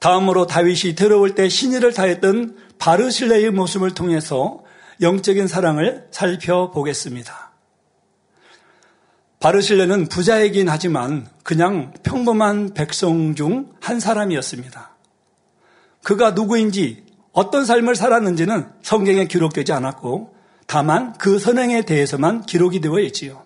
다음으로 0.00 0.46
다윗이 0.46 0.94
들어올 0.94 1.34
때 1.34 1.48
신의를 1.48 1.92
다했던 1.92 2.56
바르실레의 2.78 3.50
모습을 3.50 3.92
통해서 3.92 4.62
영적인 5.00 5.48
사랑을 5.48 6.06
살펴보겠습니다. 6.10 7.52
바르실레는 9.40 10.08
부자이긴 10.08 10.68
하지만 10.68 11.28
그냥 11.44 11.92
평범한 12.02 12.74
백성 12.74 13.34
중 13.36 13.72
한 13.80 14.00
사람이었습니다. 14.00 14.90
그가 16.02 16.32
누구인지 16.32 17.07
어떤 17.38 17.64
삶을 17.64 17.94
살았는지는 17.94 18.68
성경에 18.82 19.26
기록되지 19.26 19.72
않았고 19.72 20.34
다만 20.66 21.12
그 21.18 21.38
선행에 21.38 21.82
대해서만 21.82 22.42
기록이 22.42 22.80
되어 22.80 22.98
있지요. 22.98 23.44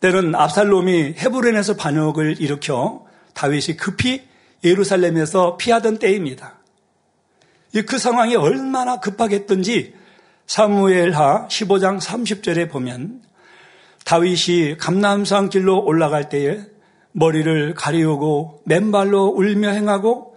때는 0.00 0.34
압살롬이 0.34 1.16
헤브론에서 1.18 1.76
반역을 1.76 2.40
일으켜 2.40 3.04
다윗이 3.34 3.76
급히 3.76 4.26
예루살렘에서 4.64 5.58
피하던 5.58 5.98
때입니다. 5.98 6.54
그 7.86 7.98
상황이 7.98 8.34
얼마나 8.34 8.98
급하겠던지 8.98 9.92
사무엘하 10.46 11.48
15장 11.48 12.00
30절에 12.00 12.70
보면 12.70 13.20
다윗이 14.06 14.78
감남산 14.78 15.50
길로 15.50 15.84
올라갈 15.84 16.30
때에 16.30 16.60
머리를 17.12 17.74
가리우고 17.74 18.62
맨발로 18.64 19.26
울며 19.26 19.68
행하고 19.68 20.35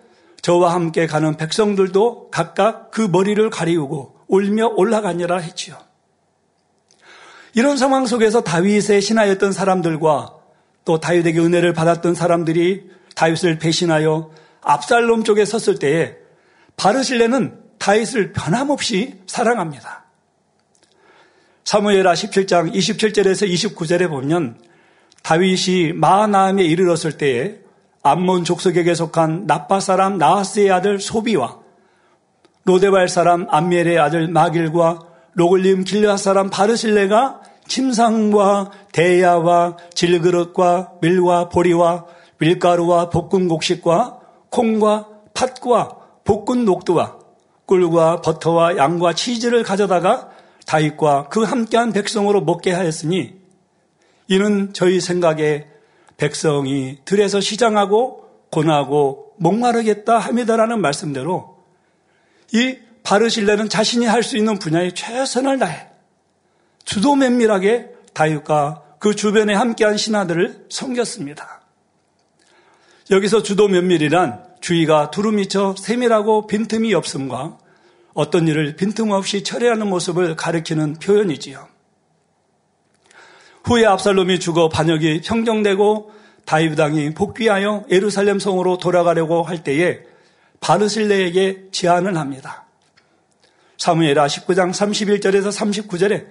저와 0.50 0.74
함께 0.74 1.06
가는 1.06 1.38
백성들도 1.38 2.32
각각 2.32 2.90
그 2.90 3.02
머리를 3.02 3.48
가리우고 3.52 4.16
울며 4.28 4.70
올라가니라 4.70 5.38
했지요. 5.38 5.78
이런 7.54 7.78
상황 7.78 8.08
속에서 8.08 8.42
다윗의 8.42 9.00
신하였던 9.00 9.52
사람들과 9.52 10.34
또 10.86 11.00
다윗에게 11.00 11.40
은혜를 11.40 11.74
받았던 11.74 12.16
사람들이 12.16 12.90
다윗을 13.16 13.60
배신하여 13.60 14.32
압살롬 14.62 15.24
쪽에 15.24 15.46
섰을 15.46 15.78
때에 15.78 16.16
바르실레는 16.78 17.60
다윗을 17.78 18.34
변함없이 18.34 19.20
사랑합니다. 19.28 20.06
사무엘하 21.64 22.14
17장 22.14 22.74
27절에서 22.74 23.48
29절에 23.76 24.10
보면 24.10 24.60
다윗이 25.22 25.94
마하나임에 25.94 26.64
이르렀을 26.64 27.20
때에 27.20 27.69
암몬 28.04 28.44
족속에게 28.46 28.94
속한 28.94 29.46
나파 29.46 29.80
사람 29.80 30.18
나하스의 30.18 30.72
아들 30.72 31.00
소비와 31.00 31.60
로데발 32.66 33.10
사람 33.10 33.48
암멜의 33.50 34.00
아들 34.00 34.28
마길과 34.28 35.00
로글림 35.34 35.84
길라 35.84 36.18
사람 36.18 36.50
바르실레가 36.50 37.42
침상과 37.68 38.72
대야와 38.92 39.78
질그릇과 39.94 40.94
밀과 41.02 41.50
보리와 41.50 42.06
밀가루와 42.40 43.10
볶은 43.10 43.48
곡식과 43.48 44.20
콩과 44.50 45.08
팥과 45.34 45.98
볶은 46.24 46.66
녹두와 46.66 47.18
꿀과 47.66 48.22
버터와 48.22 48.78
양과 48.78 49.14
치즈를 49.14 49.64
가져다가 49.64 50.30
다윗과 50.66 51.30
그 51.30 51.44
함께한 51.44 51.94
백성으로 51.94 52.42
먹게 52.42 52.72
하였으니 52.72 53.36
이는 54.28 54.74
저희 54.74 55.00
생각에 55.00 55.68
백성이 56.20 57.00
들에서 57.06 57.42
시장하고 57.42 58.28
고나고 58.52 59.34
목마르겠다 59.38 60.18
합니다라는 60.20 60.82
말씀대로 60.82 61.58
이 62.54 62.78
바르실레는 63.04 63.70
자신이 63.70 64.06
할 64.06 64.22
수 64.22 64.38
있는 64.38 64.60
분야에 64.60 64.92
최선을 64.92 65.58
다해 65.58 65.88
주도 66.84 67.16
면밀하게 67.16 67.90
다윗과 68.14 68.84
그 69.00 69.16
주변에 69.16 69.54
함께한 69.54 69.98
신하들을 69.98 70.68
섬겼습니다. 70.70 71.62
여기서 73.12 73.42
주도 73.42 73.68
면밀이란 73.68 74.44
주의가 74.60 75.10
두루미쳐 75.10 75.76
세밀하고 75.80 76.48
빈틈이 76.48 76.94
없음과 76.94 77.58
어떤 78.14 78.48
일을 78.48 78.76
빈틈없이 78.76 79.44
처리하는 79.44 79.88
모습을 79.88 80.36
가리키는 80.36 80.96
표현이지요. 80.96 81.79
후에 83.70 83.86
압살롬이 83.86 84.40
죽어 84.40 84.68
반역이 84.68 85.22
평정되고 85.22 86.12
왕이 86.48 87.14
복귀하여 87.14 87.86
예루살렘 87.92 88.40
성으로 88.40 88.80
돌아가려고 88.80 89.44
할 89.44 89.64
때에 89.64 90.00
바르실레에게 90.60 91.66
제안을 91.72 92.18
합니다. 92.18 92.66
사무엘하 93.78 94.26
19장 94.26 94.72
31절에서 94.72 95.88
39절에 95.88 96.26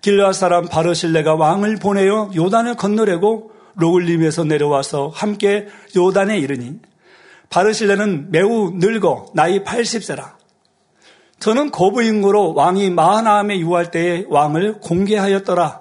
길라 0.00 0.32
사람 0.32 0.66
바르실레가 0.66 1.36
왕을 1.36 1.76
보내어 1.76 2.32
요단을 2.34 2.74
건너려고 2.74 3.52
로글림에서 3.76 4.42
내려와서 4.42 5.12
함께 5.14 5.68
요단에 5.96 6.38
이르니 6.38 6.80
바르실레는 7.50 8.32
매우 8.32 8.72
늙어 8.74 9.26
나이 9.32 9.62
80세라. 9.62 10.32
저는 11.38 11.70
거부인고로 11.70 12.54
왕이 12.54 12.90
마하나함에 12.90 13.60
유할 13.60 13.92
때에 13.92 14.24
왕을 14.28 14.80
공개하였더라. 14.80 15.79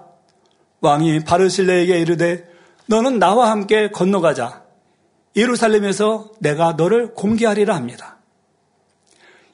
왕이 0.82 1.24
바르실레에게 1.26 2.00
이르되 2.00 2.48
너는 2.88 3.20
나와 3.20 3.52
함께 3.52 3.90
건너가자. 3.90 4.64
예루살렘에서 5.36 6.32
내가 6.40 6.74
너를 6.74 7.14
공개하리라 7.14 7.76
합니다. 7.76 8.18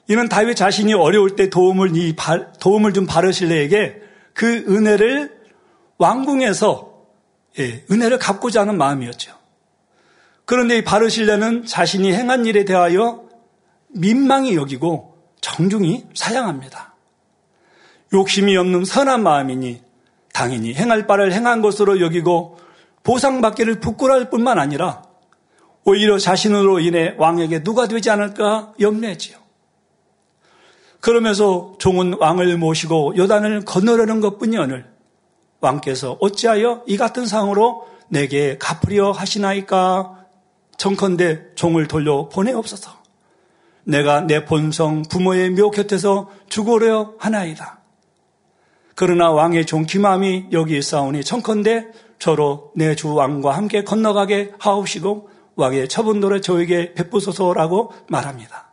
이는 0.08 0.28
다윗 0.28 0.54
자신이 0.54 0.94
어려울 0.94 1.36
때 1.36 1.50
도움을 1.50 1.96
이 1.96 2.14
도움을 2.60 2.92
준 2.92 3.06
바르실레에게 3.06 4.00
그 4.32 4.64
은혜를 4.68 5.36
왕궁에서 5.98 6.94
예, 7.58 7.84
은혜를 7.90 8.18
갚고자 8.18 8.60
하는 8.62 8.78
마음이었죠. 8.78 9.34
그런데 10.44 10.78
이 10.78 10.84
바르실레는 10.84 11.66
자신이 11.66 12.12
행한 12.12 12.46
일에 12.46 12.64
대하여 12.64 13.24
민망히 13.88 14.54
여기고 14.54 15.16
정중히 15.40 16.06
사양합니다. 16.14 16.94
욕심이 18.12 18.56
없는 18.56 18.84
선한 18.84 19.22
마음이니 19.22 19.85
당연히 20.36 20.74
행할 20.74 21.06
바를 21.06 21.32
행한 21.32 21.62
것으로 21.62 21.98
여기고 22.02 22.58
보상받기를 23.04 23.80
부끄러울 23.80 24.28
뿐만 24.28 24.58
아니라 24.58 25.02
오히려 25.82 26.18
자신으로 26.18 26.80
인해 26.80 27.14
왕에게 27.16 27.62
누가 27.62 27.88
되지 27.88 28.10
않을까 28.10 28.74
염려했지요. 28.78 29.38
그러면서 31.00 31.74
종은 31.78 32.16
왕을 32.20 32.58
모시고 32.58 33.16
요단을 33.16 33.64
건너려는 33.64 34.20
것뿐이 34.20 34.58
오늘 34.58 34.84
왕께서 35.60 36.18
어찌하여 36.20 36.82
이 36.86 36.98
같은 36.98 37.24
상으로 37.24 37.88
내게 38.10 38.58
갚으려 38.58 39.12
하시나이까 39.12 40.26
정컨대 40.76 41.54
종을 41.54 41.88
돌려 41.88 42.28
보내옵소서. 42.28 42.90
내가 43.84 44.20
내 44.20 44.44
본성 44.44 45.04
부모의 45.08 45.50
묘 45.52 45.70
곁에서 45.70 46.28
죽으려 46.50 47.14
하나이다. 47.18 47.85
그러나 48.96 49.30
왕의 49.30 49.66
종 49.66 49.84
기맘이 49.84 50.46
여기 50.52 50.78
있사오니 50.78 51.22
청컨대 51.22 51.86
저로 52.18 52.72
내 52.74 52.94
주 52.96 53.12
왕과 53.14 53.54
함께 53.54 53.84
건너가게 53.84 54.54
하옵시고 54.58 55.28
왕의 55.54 55.88
처분도를 55.88 56.40
저에게 56.40 56.94
베푸소서라고 56.94 57.92
말합니다. 58.08 58.72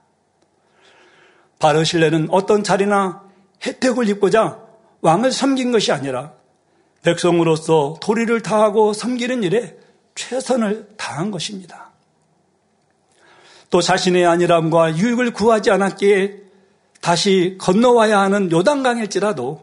바르실레는 1.59 2.29
어떤 2.31 2.63
자리나 2.63 3.23
혜택을 3.65 4.07
입고자 4.09 4.59
왕을 5.01 5.31
섬긴 5.31 5.73
것이 5.73 5.91
아니라 5.91 6.33
백성으로서 7.03 7.97
도리를 8.01 8.41
다하고 8.41 8.93
섬기는 8.93 9.43
일에 9.43 9.77
최선을 10.15 10.95
다한 10.95 11.31
것입니다. 11.31 11.91
또 13.69 13.81
자신의 13.81 14.25
안일함과 14.25 14.97
유익을 14.97 15.31
구하지 15.31 15.71
않았기에 15.71 16.43
다시 17.01 17.57
건너와야 17.59 18.19
하는 18.19 18.49
요단강일지라도 18.51 19.62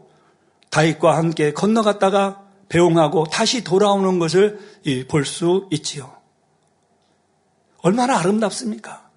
다윗과 0.71 1.15
함께 1.17 1.53
건너갔다가 1.53 2.41
배웅하고 2.69 3.25
다시 3.25 3.63
돌아오는 3.63 4.17
것을 4.17 4.59
볼 5.07 5.25
수 5.25 5.67
있지요. 5.71 6.11
얼마나 7.83 8.17
아름답습니까? 8.19 9.09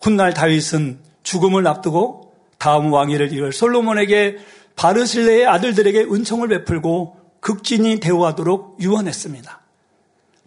훗날 0.00 0.34
다윗은 0.34 1.00
죽음을 1.22 1.66
앞두고 1.66 2.34
다음 2.58 2.92
왕위를 2.92 3.32
이을 3.32 3.52
솔로몬에게 3.52 4.38
바르실레의 4.76 5.46
아들들에게 5.46 6.02
은총을 6.02 6.48
베풀고 6.48 7.16
극진히 7.40 7.98
대우하도록 7.98 8.78
유언했습니다. 8.80 9.60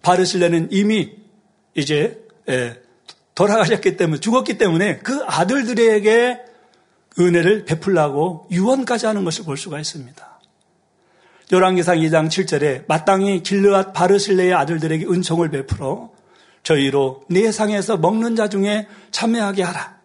바르실레는 0.02 0.70
이미 0.72 1.12
이제 1.74 2.24
예, 2.48 2.80
돌아가셨기 3.34 3.98
때문에 3.98 4.20
죽었기 4.20 4.58
때문에 4.58 5.00
그 5.00 5.24
아들들에게 5.26 6.40
은혜를 7.20 7.66
베풀라고 7.66 8.48
유언까지 8.52 9.06
하는 9.06 9.24
것을 9.24 9.46
볼 9.46 9.58
수가 9.58 9.80
있습니다. 9.80 10.40
열왕기상 11.52 11.98
2장 11.98 12.28
7절에 12.28 12.86
마땅히 12.88 13.44
길르앗 13.44 13.94
바르실레의 13.94 14.54
아들들에게 14.54 15.06
은총을 15.06 15.50
베풀어 15.52 16.12
저희로 16.64 17.24
내 17.30 17.52
상에서 17.52 17.98
먹는 17.98 18.36
자 18.36 18.50
중에 18.50 18.88
참여하게 19.12 19.64
하라. 19.64 19.96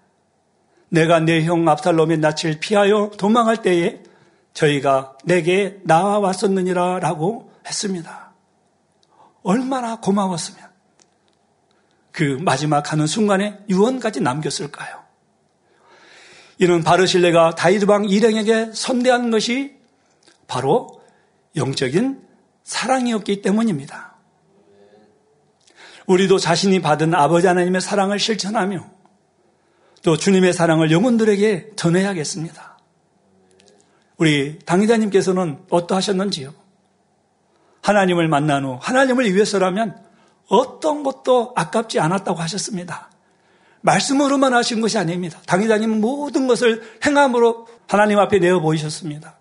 내가 0.91 1.21
내 1.21 1.45
형 1.45 1.67
압살롬의 1.69 2.19
낯을 2.19 2.59
피하여 2.61 3.11
도망할 3.17 3.63
때에 3.63 4.03
저희가 4.53 5.17
내게 5.25 5.79
나와왔었느니라 5.85 6.99
라고 6.99 7.51
했습니다. 7.67 8.33
얼마나 9.43 9.97
고마웠으면 10.01 10.69
그 12.13 12.39
마지막 12.41 12.93
하는 12.93 13.07
순간에 13.07 13.59
유언까지 13.71 14.21
남겼을까요? 14.21 15.00
이는 16.61 16.85
바르실레가 16.85 17.55
다이드 17.55 17.87
왕 17.87 18.05
일행에게 18.05 18.73
선대한 18.75 19.31
것이 19.31 19.77
바로 20.47 21.01
영적인 21.57 22.21
사랑이었기 22.65 23.41
때문입니다. 23.41 24.15
우리도 26.07 26.39
자신이 26.39 26.83
받은 26.83 27.15
아버지 27.15 27.47
하나님의 27.47 27.81
사랑을 27.81 28.19
실천하며 28.19 28.91
또 30.03 30.19
주님의 30.19 30.53
사랑을 30.53 30.91
영혼들에게 30.91 31.71
전해야겠습니다. 31.77 32.79
우리 34.19 34.59
당의자님께서는 34.59 35.65
어떠하셨는지요? 35.71 36.53
하나님을 37.81 38.29
만난 38.29 38.67
후 38.67 38.79
하나님을 38.83 39.35
위해서라면 39.35 39.99
어떤 40.49 41.05
것도 41.05 41.55
아깝지 41.57 42.01
않았다고 42.01 42.39
하셨습니다. 42.39 43.11
말씀으로만 43.83 44.55
하신 44.55 44.81
것이 44.81 44.99
아닙니다. 44.99 45.41
당회장님 45.47 46.01
모든 46.01 46.47
것을 46.47 46.83
행함으로 47.05 47.67
하나님 47.87 48.19
앞에 48.19 48.39
내어 48.39 48.61
보이셨습니다. 48.61 49.39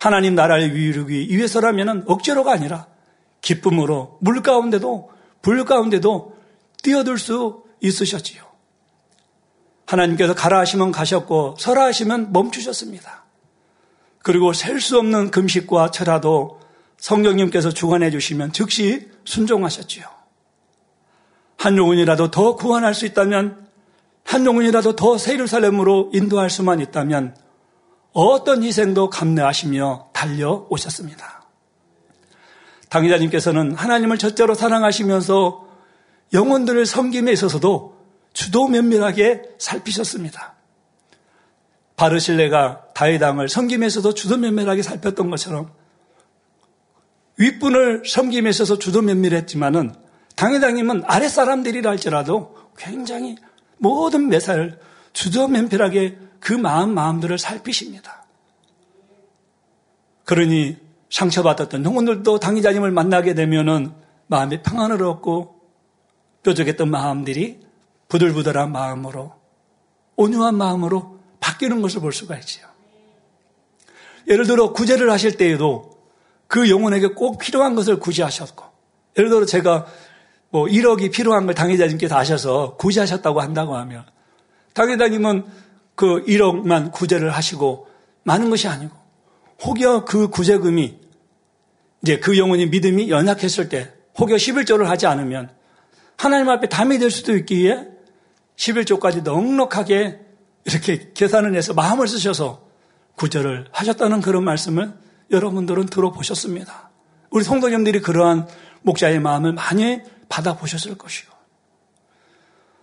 하나님 0.00 0.34
나라를 0.34 0.76
이루기 0.76 1.28
위해서라면 1.28 2.04
억지로가 2.06 2.52
아니라 2.52 2.86
기쁨으로 3.40 4.18
물 4.20 4.42
가운데도 4.42 5.10
불 5.42 5.64
가운데도 5.64 6.36
뛰어들 6.82 7.18
수 7.18 7.62
있으셨지요. 7.80 8.42
하나님께서 9.86 10.34
가라 10.34 10.58
하시면 10.60 10.92
가셨고 10.92 11.56
서라 11.58 11.84
하시면 11.84 12.32
멈추셨습니다. 12.32 13.24
그리고 14.22 14.52
셀 14.52 14.80
수 14.80 14.98
없는 14.98 15.30
금식과 15.30 15.90
철화도 15.90 16.60
성령님께서 16.96 17.70
주관해 17.70 18.10
주시면 18.10 18.52
즉시 18.52 19.10
순종하셨지요. 19.24 20.21
한 21.62 21.76
영혼이라도 21.76 22.32
더 22.32 22.56
구원할 22.56 22.92
수 22.92 23.06
있다면 23.06 23.68
한 24.24 24.44
영혼이라도 24.44 24.96
더 24.96 25.16
세르살렘으로 25.16 26.10
인도할 26.12 26.50
수만 26.50 26.80
있다면 26.80 27.36
어떤 28.12 28.64
희생도 28.64 29.10
감내하시며 29.10 30.08
달려오셨습니다. 30.12 31.44
당의자님께서는 32.88 33.76
하나님을 33.76 34.18
첫째로 34.18 34.54
사랑하시면서 34.54 35.68
영혼들을 36.32 36.84
섬김에 36.84 37.30
있어서도 37.30 37.96
주도 38.32 38.66
면밀하게 38.66 39.42
살피셨습니다. 39.58 40.54
바르실레가 41.94 42.86
다이당을 42.92 43.48
섬김에서도 43.48 44.14
주도 44.14 44.36
면밀하게 44.36 44.82
살폈던 44.82 45.30
것처럼 45.30 45.70
윗분을 47.36 48.02
섬김에 48.04 48.50
있어서 48.50 48.80
주도 48.80 49.00
면밀했지만은 49.00 50.02
당회장님은 50.36 51.04
아랫사람들이라 51.06 51.90
할지라도 51.90 52.56
굉장히 52.76 53.36
모든 53.78 54.28
매사를 54.28 54.78
주도 55.12 55.48
면밀하게 55.48 56.18
그 56.40 56.52
마음 56.52 56.94
마음들을 56.94 57.38
살피십니다. 57.38 58.24
그러니 60.24 60.76
상처받았던 61.10 61.84
영혼들도 61.84 62.40
당의자님을 62.40 62.90
만나게 62.90 63.34
되면은 63.34 63.92
마음이 64.26 64.62
평안을 64.62 65.02
얻고 65.02 65.60
뾰족했던 66.42 66.90
마음들이 66.90 67.60
부들부들한 68.08 68.72
마음으로 68.72 69.34
온유한 70.16 70.56
마음으로 70.56 71.18
바뀌는 71.40 71.82
것을 71.82 72.00
볼 72.00 72.12
수가 72.12 72.36
있지요. 72.38 72.66
예를 74.28 74.46
들어 74.46 74.72
구제를 74.72 75.10
하실 75.10 75.36
때에도 75.36 75.98
그 76.46 76.70
영혼에게 76.70 77.08
꼭 77.08 77.38
필요한 77.38 77.74
것을 77.74 77.98
구제하셨고 77.98 78.64
예를 79.18 79.30
들어 79.30 79.44
제가 79.44 79.86
뭐 80.52 80.66
1억이 80.66 81.10
필요한 81.10 81.46
걸 81.46 81.54
당회자님께서 81.54 82.14
아셔서 82.14 82.76
구제하셨다고 82.76 83.40
한다고 83.40 83.74
하면 83.76 84.04
당회자님은 84.74 85.44
그 85.94 86.24
1억만 86.26 86.92
구제를 86.92 87.30
하시고 87.30 87.88
많은 88.24 88.50
것이 88.50 88.68
아니고 88.68 88.94
혹여 89.64 90.04
그 90.04 90.28
구제금이 90.28 90.98
이제 92.02 92.18
그 92.18 92.36
영혼이 92.36 92.66
믿음이 92.66 93.08
연약했을 93.08 93.70
때 93.70 93.92
혹여 94.18 94.36
11조를 94.36 94.84
하지 94.84 95.06
않으면 95.06 95.50
하나님 96.18 96.50
앞에 96.50 96.68
담이 96.68 96.98
될 96.98 97.10
수도 97.10 97.34
있기에 97.34 97.88
11조까지 98.56 99.22
넉넉하게 99.22 100.20
이렇게 100.66 101.12
계산을 101.14 101.54
해서 101.56 101.72
마음을 101.72 102.06
쓰셔서 102.06 102.66
구제를 103.16 103.68
하셨다는 103.72 104.20
그런 104.20 104.44
말씀을 104.44 104.92
여러분들은 105.30 105.86
들어보셨습니다. 105.86 106.90
우리 107.30 107.42
성도님들이 107.42 108.00
그러한 108.02 108.46
목자의 108.82 109.20
마음을 109.20 109.54
많이 109.54 110.00
받아보셨을 110.32 110.96
것이요. 110.96 111.30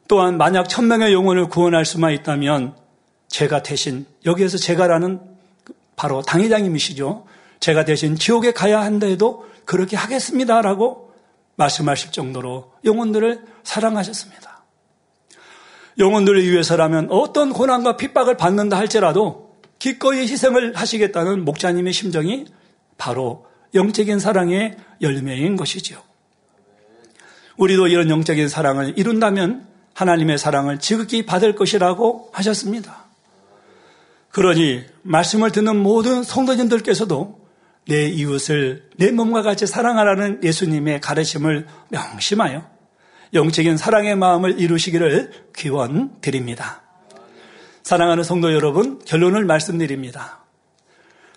또한 0.07 0.37
만약 0.37 0.69
천명의 0.69 1.13
영혼을 1.13 1.49
구원할 1.49 1.83
수만 1.83 2.13
있다면 2.13 2.75
제가 3.27 3.63
대신 3.63 4.05
여기에서 4.25 4.57
제가라는 4.57 5.19
바로 5.95 6.21
당회장님이시죠. 6.21 7.25
제가 7.59 7.85
대신 7.85 8.15
지옥에 8.15 8.53
가야 8.53 8.81
한다 8.81 9.07
해도 9.07 9.47
그렇게 9.65 9.97
하겠습니다라고 9.97 11.13
말씀하실 11.55 12.11
정도로 12.11 12.71
영혼들을 12.85 13.43
사랑하셨습니다. 13.63 14.63
영혼들을 15.97 16.49
위해서라면 16.49 17.07
어떤 17.11 17.51
고난과 17.51 17.97
핍박을 17.97 18.37
받는다 18.37 18.77
할지라도 18.77 19.59
기꺼이 19.79 20.21
희생을 20.21 20.75
하시겠다는 20.75 21.43
목자님의 21.45 21.93
심정이 21.93 22.45
바로 22.97 23.45
영적인 23.73 24.19
사랑의 24.19 24.77
열매인 25.01 25.55
것이지요. 25.55 26.08
우리도 27.59 27.87
이런 27.87 28.09
영적인 28.09 28.47
사랑을 28.47 28.93
이룬다면 28.97 29.67
하나님의 29.93 30.37
사랑을 30.37 30.79
지극히 30.79 31.25
받을 31.25 31.55
것이라고 31.55 32.29
하셨습니다. 32.31 33.05
그러니 34.31 34.85
말씀을 35.01 35.51
듣는 35.51 35.75
모든 35.77 36.23
성도님들께서도 36.23 37.37
내 37.87 38.07
이웃을 38.07 38.89
내 38.97 39.11
몸과 39.11 39.41
같이 39.41 39.67
사랑하라는 39.67 40.41
예수님의 40.43 41.01
가르침을 41.01 41.67
명심하여 41.89 42.65
영적인 43.33 43.77
사랑의 43.77 44.15
마음을 44.15 44.59
이루시기를 44.59 45.31
기원 45.55 46.19
드립니다. 46.21 46.81
사랑하는 47.83 48.23
성도 48.23 48.53
여러분, 48.53 48.99
결론을 49.05 49.45
말씀드립니다. 49.45 50.45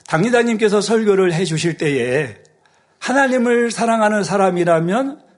당리다님께서 0.06 0.80
설교를 0.80 1.32
해 1.32 1.44
주실 1.44 1.76
때에 1.76 2.36
하나님을 2.98 3.70
사랑하는 3.70 4.22
사람이라면 4.22 5.31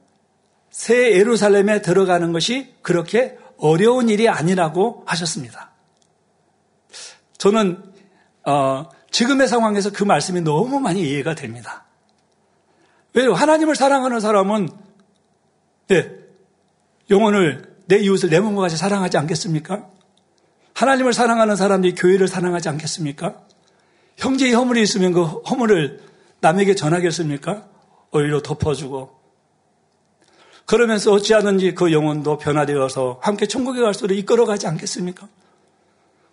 새 0.74 1.12
예루살렘에 1.12 1.82
들어가는 1.82 2.32
것이 2.32 2.74
그렇게 2.82 3.38
어려운 3.58 4.08
일이 4.08 4.28
아니라고 4.28 5.04
하셨습니다. 5.06 5.70
저는 7.38 7.80
어, 8.44 8.88
지금의 9.12 9.46
상황에서 9.46 9.92
그 9.92 10.02
말씀이 10.02 10.40
너무 10.40 10.80
많이 10.80 11.00
이해가 11.08 11.36
됩니다. 11.36 11.84
왜요? 13.12 13.34
하나님을 13.34 13.76
사랑하는 13.76 14.18
사람은 14.18 14.68
네, 15.86 16.10
영혼을 17.08 17.76
내 17.86 17.98
이웃을 17.98 18.28
내 18.28 18.40
몸과 18.40 18.62
같이 18.62 18.76
사랑하지 18.76 19.16
않겠습니까? 19.16 19.88
하나님을 20.74 21.12
사랑하는 21.12 21.54
사람들이 21.54 21.94
교회를 21.94 22.26
사랑하지 22.26 22.68
않겠습니까? 22.70 23.40
형제의 24.16 24.54
허물이 24.54 24.82
있으면 24.82 25.12
그 25.12 25.22
허물을 25.22 26.02
남에게 26.40 26.74
전하겠습니까? 26.74 27.68
오히려 28.10 28.42
덮어주고 28.42 29.23
그러면서 30.66 31.12
어찌하든지 31.12 31.74
그 31.74 31.92
영혼도 31.92 32.38
변화되어서 32.38 33.18
함께 33.22 33.46
천국에 33.46 33.80
갈 33.80 33.92
수를 33.92 34.16
이끌어가지 34.16 34.66
않겠습니까? 34.66 35.28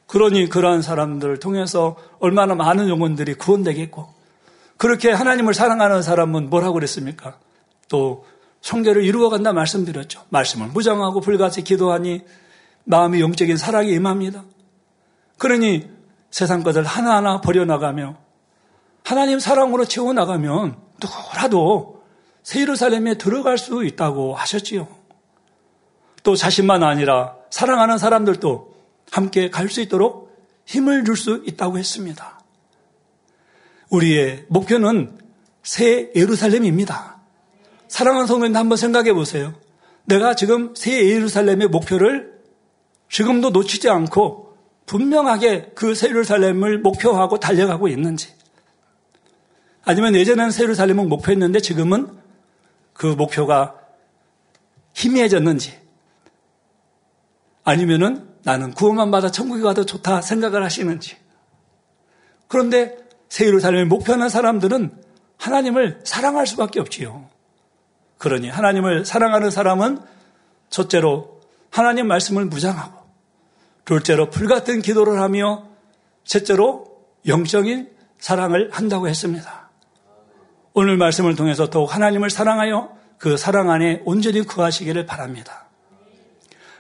그러니 0.08 0.50
그러한 0.50 0.82
사람들을 0.82 1.40
통해서 1.40 1.98
얼마나 2.20 2.56
많은 2.56 2.90
영혼들이 2.90 3.36
구원되겠고 3.36 4.14
그렇게 4.78 5.12
하나님을 5.12 5.54
사랑하는 5.54 6.02
사람은 6.02 6.50
뭐라고 6.50 6.74
그랬습니까? 6.74 7.38
또 7.88 8.26
성결을 8.62 9.04
이루어간다 9.04 9.54
말씀드렸죠. 9.54 10.24
말씀을 10.30 10.68
무장하고 10.68 11.22
불같이 11.22 11.64
기도하니 11.64 12.22
마음의 12.86 13.22
영적인 13.22 13.58
사랑이 13.58 13.92
임합니다. 13.92 14.44
그러니 15.38 15.90
세상 16.30 16.64
것을 16.64 16.84
하나하나 16.84 17.42
버려나가며 17.42 18.18
하나님 19.04 19.40
사랑으로 19.40 19.86
채워나가면 19.86 20.78
누구라도 21.02 22.01
새 22.44 22.62
예루살렘에 22.62 23.16
들어갈 23.16 23.58
수 23.58 23.84
있다고 23.86 24.36
하셨지요. 24.36 24.88
또 26.24 26.36
자신만 26.36 26.84
아니라 26.84 27.36
사랑하는 27.50 27.98
사람들도 27.98 28.74
함께 29.12 29.50
갈 29.50 29.70
수 29.70 29.82
있도록 29.82 30.32
힘을 30.66 31.04
줄 31.04 31.16
수 31.16 31.44
있다고 31.46 31.78
했습니다. 31.78 32.40
우리의 33.90 34.46
목표는 34.48 35.18
새 35.64 36.12
예루살렘입니다. 36.16 37.20
사랑하는 37.88 38.26
성도님 38.28 38.56
한번 38.56 38.78
생각해 38.78 39.14
보세요. 39.14 39.54
내가 40.06 40.34
지금 40.34 40.74
새 40.76 41.10
예루살렘의 41.10 41.68
목표를 41.68 42.40
지금도 43.10 43.50
놓치지 43.50 43.90
않고 43.90 44.56
분명하게 44.86 45.72
그 45.76 45.94
세르살렘을 45.94 46.80
목표하고 46.80 47.40
달려가고 47.40 47.88
있는지 47.88 48.30
아니면 49.84 50.16
예전에는 50.16 50.52
세르살렘을 50.52 51.06
목표했는데 51.06 51.60
지금은 51.60 52.21
그 53.02 53.08
목표가 53.08 53.74
희미해졌는지 54.94 55.76
아니면은 57.64 58.30
나는 58.44 58.76
구원만 58.76 59.10
받아 59.10 59.32
천국에 59.32 59.64
가도 59.64 59.88
좋다 59.88 60.22
생각을 60.22 60.64
하시는지 60.64 61.18
그런데 62.48 62.96
세르살렘을 63.28 63.88
목표하는 63.88 64.30
사람들은 64.30 65.04
하나님을 65.38 66.02
사랑할 66.04 66.46
수밖에 66.46 66.80
없지요. 66.80 67.28
그러니 68.20 68.50
하나님을 68.50 69.04
사랑하는 69.04 69.50
사람은 69.50 69.98
첫째로 70.70 71.42
하나님 71.72 72.06
말씀을 72.06 72.46
무장하고 72.46 73.02
둘째로 73.86 74.30
불같은 74.30 74.84
기도를 74.84 75.20
하며 75.20 75.66
셋째로 76.24 76.86
영적인 77.26 77.90
사랑을 78.20 78.70
한다고 78.72 79.08
했습니다. 79.08 79.61
오늘 80.74 80.98
말씀을 80.98 81.36
통해서 81.36 81.70
더욱 81.70 81.94
하나님을 81.94 82.30
사랑하여 82.30 82.90
그 83.18 83.38
사랑 83.38 83.70
안에 83.70 84.02
온전히 84.06 84.42
구하시기를 84.42 85.06
바랍니다. 85.06 85.66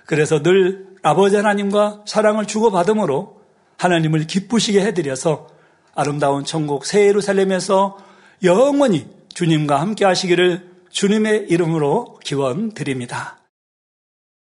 그래서 0.05 0.41
늘 0.41 0.87
아버지 1.03 1.35
하나님과 1.35 2.03
사랑을 2.05 2.45
주고받음으로 2.45 3.41
하나님을 3.77 4.27
기쁘시게 4.27 4.81
해드려서 4.81 5.47
아름다운 5.93 6.45
천국 6.45 6.85
새 6.85 7.07
예루살렘에서 7.07 7.97
영원히 8.43 9.07
주님과 9.33 9.79
함께 9.79 10.05
하시기를 10.05 10.69
주님의 10.89 11.47
이름으로 11.49 12.19
기원 12.23 12.71
드립니다. 12.71 13.40